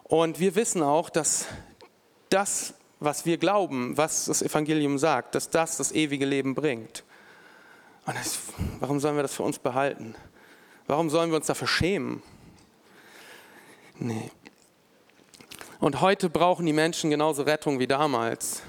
Und 0.03 0.39
wir 0.39 0.55
wissen 0.55 0.81
auch, 0.81 1.09
dass 1.09 1.45
das, 2.29 2.73
was 2.99 3.25
wir 3.25 3.37
glauben, 3.37 3.97
was 3.97 4.25
das 4.25 4.41
Evangelium 4.41 4.97
sagt, 4.97 5.35
dass 5.35 5.49
das 5.49 5.77
das 5.77 5.91
ewige 5.91 6.25
Leben 6.25 6.55
bringt. 6.55 7.03
Und 8.07 8.15
das, 8.15 8.39
warum 8.79 9.01
sollen 9.01 9.17
wir 9.17 9.21
das 9.21 9.35
für 9.35 9.43
uns 9.43 9.59
behalten? 9.59 10.15
Warum 10.87 11.09
sollen 11.09 11.29
wir 11.29 11.35
uns 11.35 11.47
dafür 11.47 11.67
schämen? 11.67 12.23
Nee. 13.99 14.31
Und 15.81 15.99
heute 15.99 16.29
brauchen 16.29 16.65
die 16.65 16.71
Menschen 16.71 17.09
genauso 17.09 17.43
Rettung 17.43 17.79
wie 17.79 17.87
damals. 17.87 18.63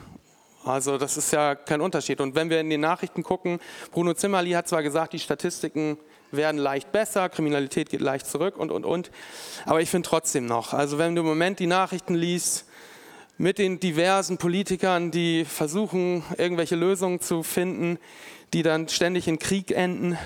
Also 0.64 0.98
das 0.98 1.16
ist 1.16 1.32
ja 1.32 1.54
kein 1.54 1.80
Unterschied. 1.80 2.20
Und 2.20 2.34
wenn 2.34 2.50
wir 2.50 2.58
in 2.58 2.68
den 2.68 2.80
Nachrichten 2.80 3.22
gucken, 3.22 3.60
Bruno 3.92 4.12
Zimmerli 4.12 4.50
hat 4.50 4.66
zwar 4.66 4.82
gesagt, 4.82 5.12
die 5.12 5.20
Statistiken 5.20 5.98
werden 6.32 6.58
leicht 6.58 6.90
besser, 6.90 7.28
Kriminalität 7.28 7.90
geht 7.90 8.00
leicht 8.00 8.26
zurück 8.26 8.56
und, 8.56 8.72
und, 8.72 8.84
und. 8.84 9.12
Aber 9.66 9.80
ich 9.80 9.88
finde 9.88 10.08
trotzdem 10.08 10.46
noch, 10.46 10.74
also 10.74 10.98
wenn 10.98 11.14
du 11.14 11.20
im 11.20 11.28
Moment 11.28 11.60
die 11.60 11.68
Nachrichten 11.68 12.16
liest, 12.16 12.64
mit 13.40 13.58
den 13.58 13.78
diversen 13.78 14.36
Politikern, 14.36 15.12
die 15.12 15.44
versuchen, 15.44 16.24
irgendwelche 16.38 16.74
Lösungen 16.74 17.20
zu 17.20 17.44
finden, 17.44 18.00
die 18.52 18.62
dann 18.62 18.88
ständig 18.88 19.28
in 19.28 19.38
Krieg 19.38 19.70
enden, 19.70 20.18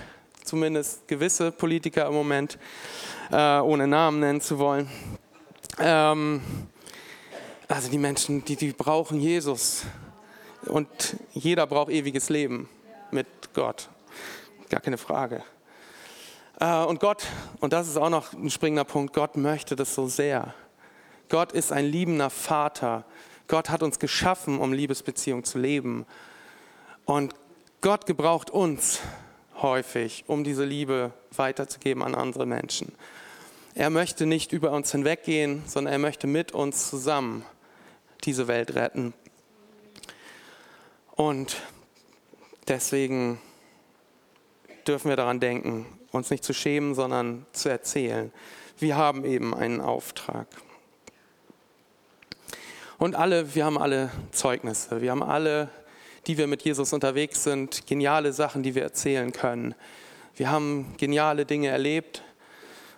zumindest 0.45 1.07
gewisse 1.09 1.53
Politiker 1.53 2.07
im 2.07 2.15
Moment, 2.15 2.59
äh, 3.31 3.59
ohne 3.59 3.87
Namen 3.87 4.21
nennen 4.21 4.41
zu 4.41 4.59
wollen. 4.59 4.91
Ähm, 5.79 6.43
also 7.69 7.91
die 7.91 7.99
Menschen, 7.99 8.45
die, 8.45 8.57
die 8.57 8.73
brauchen 8.73 9.21
Jesus. 9.21 9.85
Und 10.67 11.17
jeder 11.33 11.67
braucht 11.67 11.91
ewiges 11.91 12.29
Leben 12.29 12.69
mit 13.11 13.27
Gott. 13.55 13.89
Gar 14.69 14.81
keine 14.81 14.99
Frage. 14.99 15.43
Äh, 16.61 16.85
und 16.85 17.01
Gott, 17.01 17.25
und 17.61 17.73
das 17.73 17.89
ist 17.89 17.97
auch 17.97 18.11
noch 18.11 18.33
ein 18.33 18.51
springender 18.51 18.85
Punkt, 18.85 19.15
Gott 19.15 19.37
möchte 19.37 19.75
das 19.75 19.95
so 19.95 20.07
sehr. 20.07 20.55
Gott 21.29 21.53
ist 21.53 21.73
ein 21.73 21.87
liebender 21.87 22.31
Vater. 22.31 23.05
Gott 23.49 23.71
hat 23.71 23.83
uns 23.83 23.99
geschaffen, 23.99 24.59
um 24.59 24.73
Liebesbeziehung 24.73 25.45
zu 25.45 25.59
leben. 25.59 26.07
Und 27.05 27.35
Gott 27.83 28.07
gebraucht 28.07 28.49
uns 28.49 29.01
häufig, 29.61 30.23
um 30.29 30.45
diese 30.45 30.65
Liebe 30.65 31.13
weiterzugeben 31.35 32.05
an 32.05 32.15
andere 32.15 32.47
Menschen. 32.47 32.95
Er 33.75 33.91
möchte 33.91 34.25
nicht 34.25 34.53
über 34.53 34.71
uns 34.71 34.93
hinweggehen, 34.93 35.65
sondern 35.67 35.93
er 35.93 35.99
möchte 35.99 36.29
mit 36.29 36.53
uns 36.53 36.89
zusammen 36.89 37.45
diese 38.23 38.47
Welt 38.47 38.77
retten. 38.77 39.15
Und 41.17 41.57
deswegen 42.69 43.41
dürfen 44.87 45.09
wir 45.09 45.17
daran 45.17 45.41
denken, 45.41 45.85
uns 46.13 46.31
nicht 46.31 46.45
zu 46.45 46.55
schämen, 46.55 46.95
sondern 46.95 47.47
zu 47.51 47.69
erzählen. 47.69 48.33
Wir 48.79 48.97
haben 48.97 49.25
eben 49.25 49.57
einen 49.57 49.81
Auftrag. 49.81 50.47
Und 52.99 53.17
alle, 53.17 53.57
wir 53.57 53.65
haben 53.65 53.77
alle 53.77 54.13
Zeugnisse, 54.31 55.01
wir 55.01 55.11
haben 55.11 55.25
alle 55.25 55.69
die 56.27 56.39
wir 56.39 56.47
mit 56.47 56.63
Jesus 56.63 56.93
unterwegs 56.93 57.43
sind, 57.45 57.87
geniale 57.87 58.33
Sachen, 58.33 58.63
die 58.63 58.75
wir 58.75 58.83
erzählen 58.83 59.33
können. 59.33 59.75
Wir 60.37 60.51
haben 60.51 60.95
geniale 60.97 61.45
Dinge 61.45 61.69
erlebt 61.69 62.23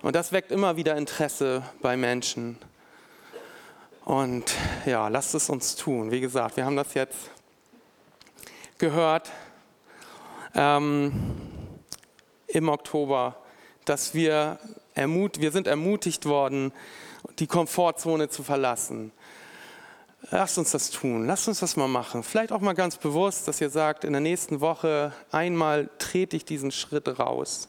Und 0.03 0.15
das 0.15 0.33
weckt 0.33 0.53
immer 0.53 0.77
wieder 0.77 0.97
Interesse 0.97 1.63
bei 1.81 1.97
Menschen. 1.97 2.59
Und 4.05 4.55
ja, 4.85 5.09
lasst 5.09 5.35
es 5.35 5.49
uns 5.49 5.77
tun. 5.77 6.11
Wie 6.11 6.21
gesagt, 6.21 6.59
wir 6.59 6.67
haben 6.67 6.77
das 6.77 6.93
jetzt 6.93 7.31
gehört 8.77 9.31
ähm, 10.55 11.13
im 12.49 12.69
Oktober, 12.69 13.37
dass 13.87 14.13
wir, 14.13 14.59
ermut 14.95 15.41
wir 15.41 15.53
sind 15.53 15.67
ermutigt 15.67 16.27
worden, 16.27 16.73
die 17.39 17.47
Komfortzone 17.47 18.29
zu 18.29 18.43
verlassen. 18.43 19.11
Lasst 20.37 20.59
uns 20.59 20.73
das 20.73 20.91
tun, 20.91 21.29
lasst 21.29 21.47
uns 21.47 21.61
das 21.61 21.77
mal 21.77 21.87
machen. 21.87 22.25
Vielleicht 22.25 22.51
auch 22.51 22.61
mal 22.61 22.73
ganz 22.73 22.97
bewusst, 22.97 23.47
dass 23.47 23.61
ihr 23.61 23.71
sagt, 23.71 24.03
in 24.03 24.11
der 24.11 24.21
nächsten 24.21 24.61
Woche 24.61 25.13
einmal 25.31 25.89
trete 26.01 26.37
ich 26.37 26.45
diesen 26.45 26.73
Schritt 26.73 27.21
raus. 27.21 27.69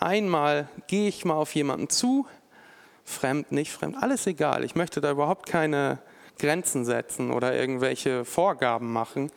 Einmal 0.00 0.68
gehe 0.86 1.06
ich 1.06 1.26
mal 1.26 1.34
auf 1.34 1.54
jemanden 1.54 1.90
zu, 1.90 2.26
fremd, 3.04 3.52
nicht 3.52 3.72
fremd, 3.72 3.96
alles 4.00 4.26
egal. 4.26 4.64
Ich 4.64 4.74
möchte 4.74 5.02
da 5.02 5.10
überhaupt 5.10 5.44
keine 5.46 5.98
Grenzen 6.38 6.86
setzen 6.86 7.30
oder 7.30 7.54
irgendwelche 7.54 8.24
Vorgaben 8.24 8.90
machen, 8.90 9.30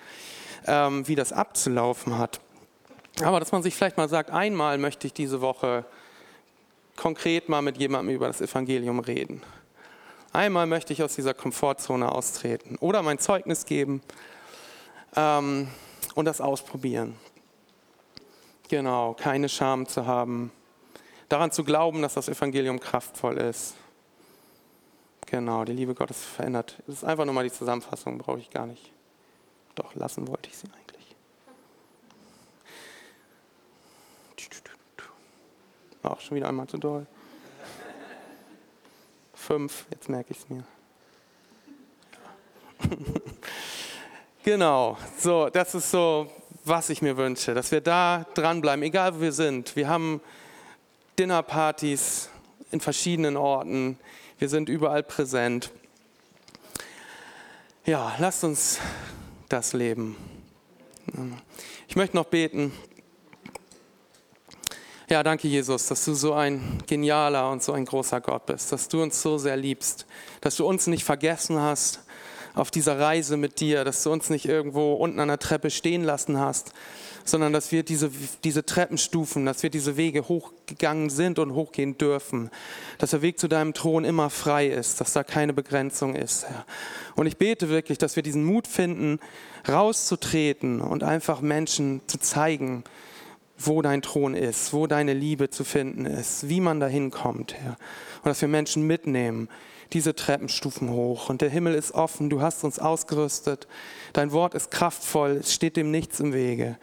ähm, 0.66 1.06
wie 1.10 1.16
das 1.16 1.34
abzulaufen 1.34 2.18
hat. 2.18 2.40
Aber 3.22 3.42
dass 3.42 3.52
man 3.52 3.64
sich 3.64 3.76
vielleicht 3.76 3.98
mal 3.98 4.08
sagt, 4.08 4.30
einmal 4.30 4.78
möchte 4.78 5.08
ich 5.08 5.14
diese 5.14 5.42
Woche 5.42 5.84
konkret 6.96 7.50
mal 7.50 7.62
mit 7.62 7.76
jemandem 7.76 8.16
über 8.16 8.28
das 8.28 8.40
Evangelium 8.40 9.02
reden. 9.02 9.42
Einmal 10.34 10.66
möchte 10.66 10.94
ich 10.94 11.04
aus 11.04 11.16
dieser 11.16 11.34
Komfortzone 11.34 12.10
austreten 12.10 12.78
oder 12.78 13.02
mein 13.02 13.20
Zeugnis 13.20 13.66
geben 13.66 14.02
ähm, 15.16 15.68
und 16.16 16.26
das 16.26 16.40
ausprobieren. 16.40 17.18
Genau, 18.70 19.14
keine 19.14 19.50
Scham 19.50 19.88
zu 19.88 20.06
haben, 20.06 20.52
daran 21.28 21.52
zu 21.52 21.66
glauben, 21.66 22.02
dass 22.02 22.14
das 22.14 22.30
Evangelium 22.30 22.80
kraftvoll 22.80 23.38
ist. 23.38 23.74
Genau, 25.26 25.66
die 25.66 25.74
Liebe 25.74 25.96
Gottes 25.96 26.24
verändert. 26.24 26.82
Das 26.88 26.98
ist 26.98 27.04
einfach 27.04 27.26
nur 27.26 27.34
mal 27.34 27.44
die 27.44 27.52
Zusammenfassung, 27.52 28.18
brauche 28.18 28.40
ich 28.40 28.50
gar 28.50 28.66
nicht. 28.66 28.92
Doch, 29.76 29.96
lassen 29.96 30.28
wollte 30.30 30.50
ich 30.50 30.58
sie 30.58 30.68
eigentlich. 30.68 31.16
Auch 36.04 36.20
schon 36.20 36.38
wieder 36.38 36.48
einmal 36.48 36.68
zu 36.68 36.78
doll. 36.78 37.06
Fünf, 39.52 39.86
jetzt 39.92 40.08
merke 40.08 40.32
ich 40.32 40.38
es 40.38 40.50
mir. 40.50 40.64
genau, 44.46 44.98
so, 45.18 45.50
das 45.50 45.76
ist 45.76 45.92
so, 45.92 46.32
was 46.64 46.90
ich 46.90 47.02
mir 47.02 47.18
wünsche, 47.18 47.54
dass 47.54 47.70
wir 47.70 47.82
da 47.82 48.26
dranbleiben, 48.34 48.82
egal 48.82 49.14
wo 49.14 49.20
wir 49.20 49.34
sind. 49.34 49.76
Wir 49.76 49.90
haben 49.90 50.22
Dinnerpartys 51.20 52.30
in 52.72 52.80
verschiedenen 52.80 53.36
Orten, 53.36 54.00
wir 54.40 54.48
sind 54.48 54.70
überall 54.70 55.04
präsent. 55.04 55.70
Ja, 57.86 58.16
lasst 58.20 58.46
uns 58.46 58.80
das 59.50 59.74
leben. 59.74 60.16
Ich 61.90 61.98
möchte 61.98 62.16
noch 62.16 62.28
beten. 62.28 62.72
Ja, 65.12 65.24
danke 65.24 65.50
Jesus, 65.50 65.88
dass 65.88 66.06
du 66.06 66.14
so 66.14 66.32
ein 66.36 66.78
genialer 66.88 67.52
und 67.52 67.62
so 67.62 67.74
ein 67.74 67.84
großer 67.84 68.22
Gott 68.22 68.46
bist, 68.46 68.72
dass 68.72 68.88
du 68.88 69.04
uns 69.04 69.22
so 69.22 69.38
sehr 69.38 69.58
liebst, 69.58 70.06
dass 70.40 70.56
du 70.56 70.66
uns 70.66 70.88
nicht 70.88 71.04
vergessen 71.04 71.60
hast 71.60 72.00
auf 72.54 72.72
dieser 72.72 72.98
Reise 72.98 73.36
mit 73.36 73.60
dir, 73.60 73.84
dass 73.84 74.04
du 74.04 74.12
uns 74.14 74.30
nicht 74.30 74.46
irgendwo 74.46 74.94
unten 74.94 75.20
an 75.20 75.28
der 75.28 75.38
Treppe 75.38 75.70
stehen 75.70 76.06
lassen 76.06 76.40
hast, 76.40 76.72
sondern 77.26 77.52
dass 77.52 77.74
wir 77.74 77.84
diese, 77.84 78.10
diese 78.46 78.66
Treppenstufen, 78.66 79.46
dass 79.46 79.64
wir 79.64 79.70
diese 79.70 79.98
Wege 79.98 80.30
hochgegangen 80.30 81.10
sind 81.10 81.40
und 81.40 81.56
hochgehen 81.56 81.98
dürfen, 81.98 82.50
dass 82.98 83.10
der 83.10 83.22
Weg 83.22 83.38
zu 83.38 83.50
deinem 83.50 83.74
Thron 83.74 84.06
immer 84.06 84.30
frei 84.30 84.70
ist, 84.70 85.02
dass 85.02 85.12
da 85.12 85.26
keine 85.26 85.52
Begrenzung 85.52 86.16
ist. 86.16 86.46
Herr. 86.46 86.66
Und 87.18 87.26
ich 87.26 87.36
bete 87.36 87.68
wirklich, 87.68 87.98
dass 87.98 88.16
wir 88.16 88.24
diesen 88.24 88.46
Mut 88.46 88.66
finden, 88.66 89.20
rauszutreten 89.68 90.80
und 90.80 91.04
einfach 91.04 91.42
Menschen 91.42 92.00
zu 92.08 92.18
zeigen, 92.18 92.86
wo 93.66 93.82
dein 93.82 94.02
Thron 94.02 94.36
ist, 94.36 94.74
wo 94.74 94.88
deine 94.88 95.14
Liebe 95.14 95.50
zu 95.50 95.64
finden 95.64 96.06
ist, 96.06 96.50
wie 96.50 96.62
man 96.62 96.80
da 96.80 96.88
hinkommt, 96.88 97.54
Herr. 97.54 97.78
Und 98.24 98.26
dass 98.26 98.42
wir 98.42 98.48
Menschen 98.48 98.86
mitnehmen, 98.86 99.50
diese 99.94 100.16
Treppenstufen 100.16 100.90
hoch. 100.90 101.30
Und 101.30 101.42
der 101.42 101.50
Himmel 101.50 101.76
ist 101.76 101.94
offen, 101.94 102.30
du 102.30 102.42
hast 102.42 102.64
uns 102.64 102.80
ausgerüstet. 102.80 103.68
Dein 104.14 104.32
Wort 104.32 104.54
ist 104.54 104.72
kraftvoll, 104.72 105.32
es 105.42 105.54
steht 105.54 105.76
dem 105.76 105.92
nichts 105.92 106.20
im 106.20 106.34
Wege. 106.34 106.78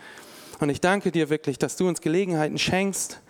Und 0.61 0.71
ich 0.71 0.81
danke 0.81 1.12
dir 1.12 1.31
wirklich, 1.31 1.59
dass 1.59 1.77
du 1.77 1.88
uns 1.88 2.01
Gelegenheiten 2.01 2.59
schenkst. 2.59 3.21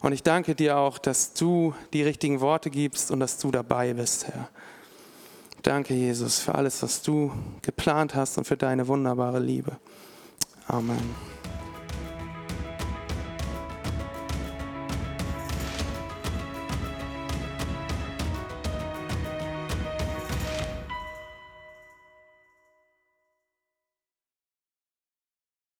Und 0.00 0.12
ich 0.12 0.22
danke 0.22 0.54
dir 0.54 0.78
auch, 0.78 0.98
dass 0.98 1.34
du 1.34 1.74
die 1.92 2.02
richtigen 2.02 2.40
Worte 2.40 2.70
gibst 2.70 3.10
und 3.10 3.20
dass 3.20 3.38
du 3.38 3.50
dabei 3.50 3.92
bist, 3.92 4.28
Herr. 4.28 4.48
Danke, 5.62 5.92
Jesus, 5.92 6.38
für 6.38 6.54
alles, 6.54 6.82
was 6.82 7.02
du 7.02 7.32
geplant 7.60 8.14
hast 8.14 8.38
und 8.38 8.46
für 8.46 8.56
deine 8.56 8.88
wunderbare 8.88 9.40
Liebe. 9.40 9.76
Amen. 10.66 11.29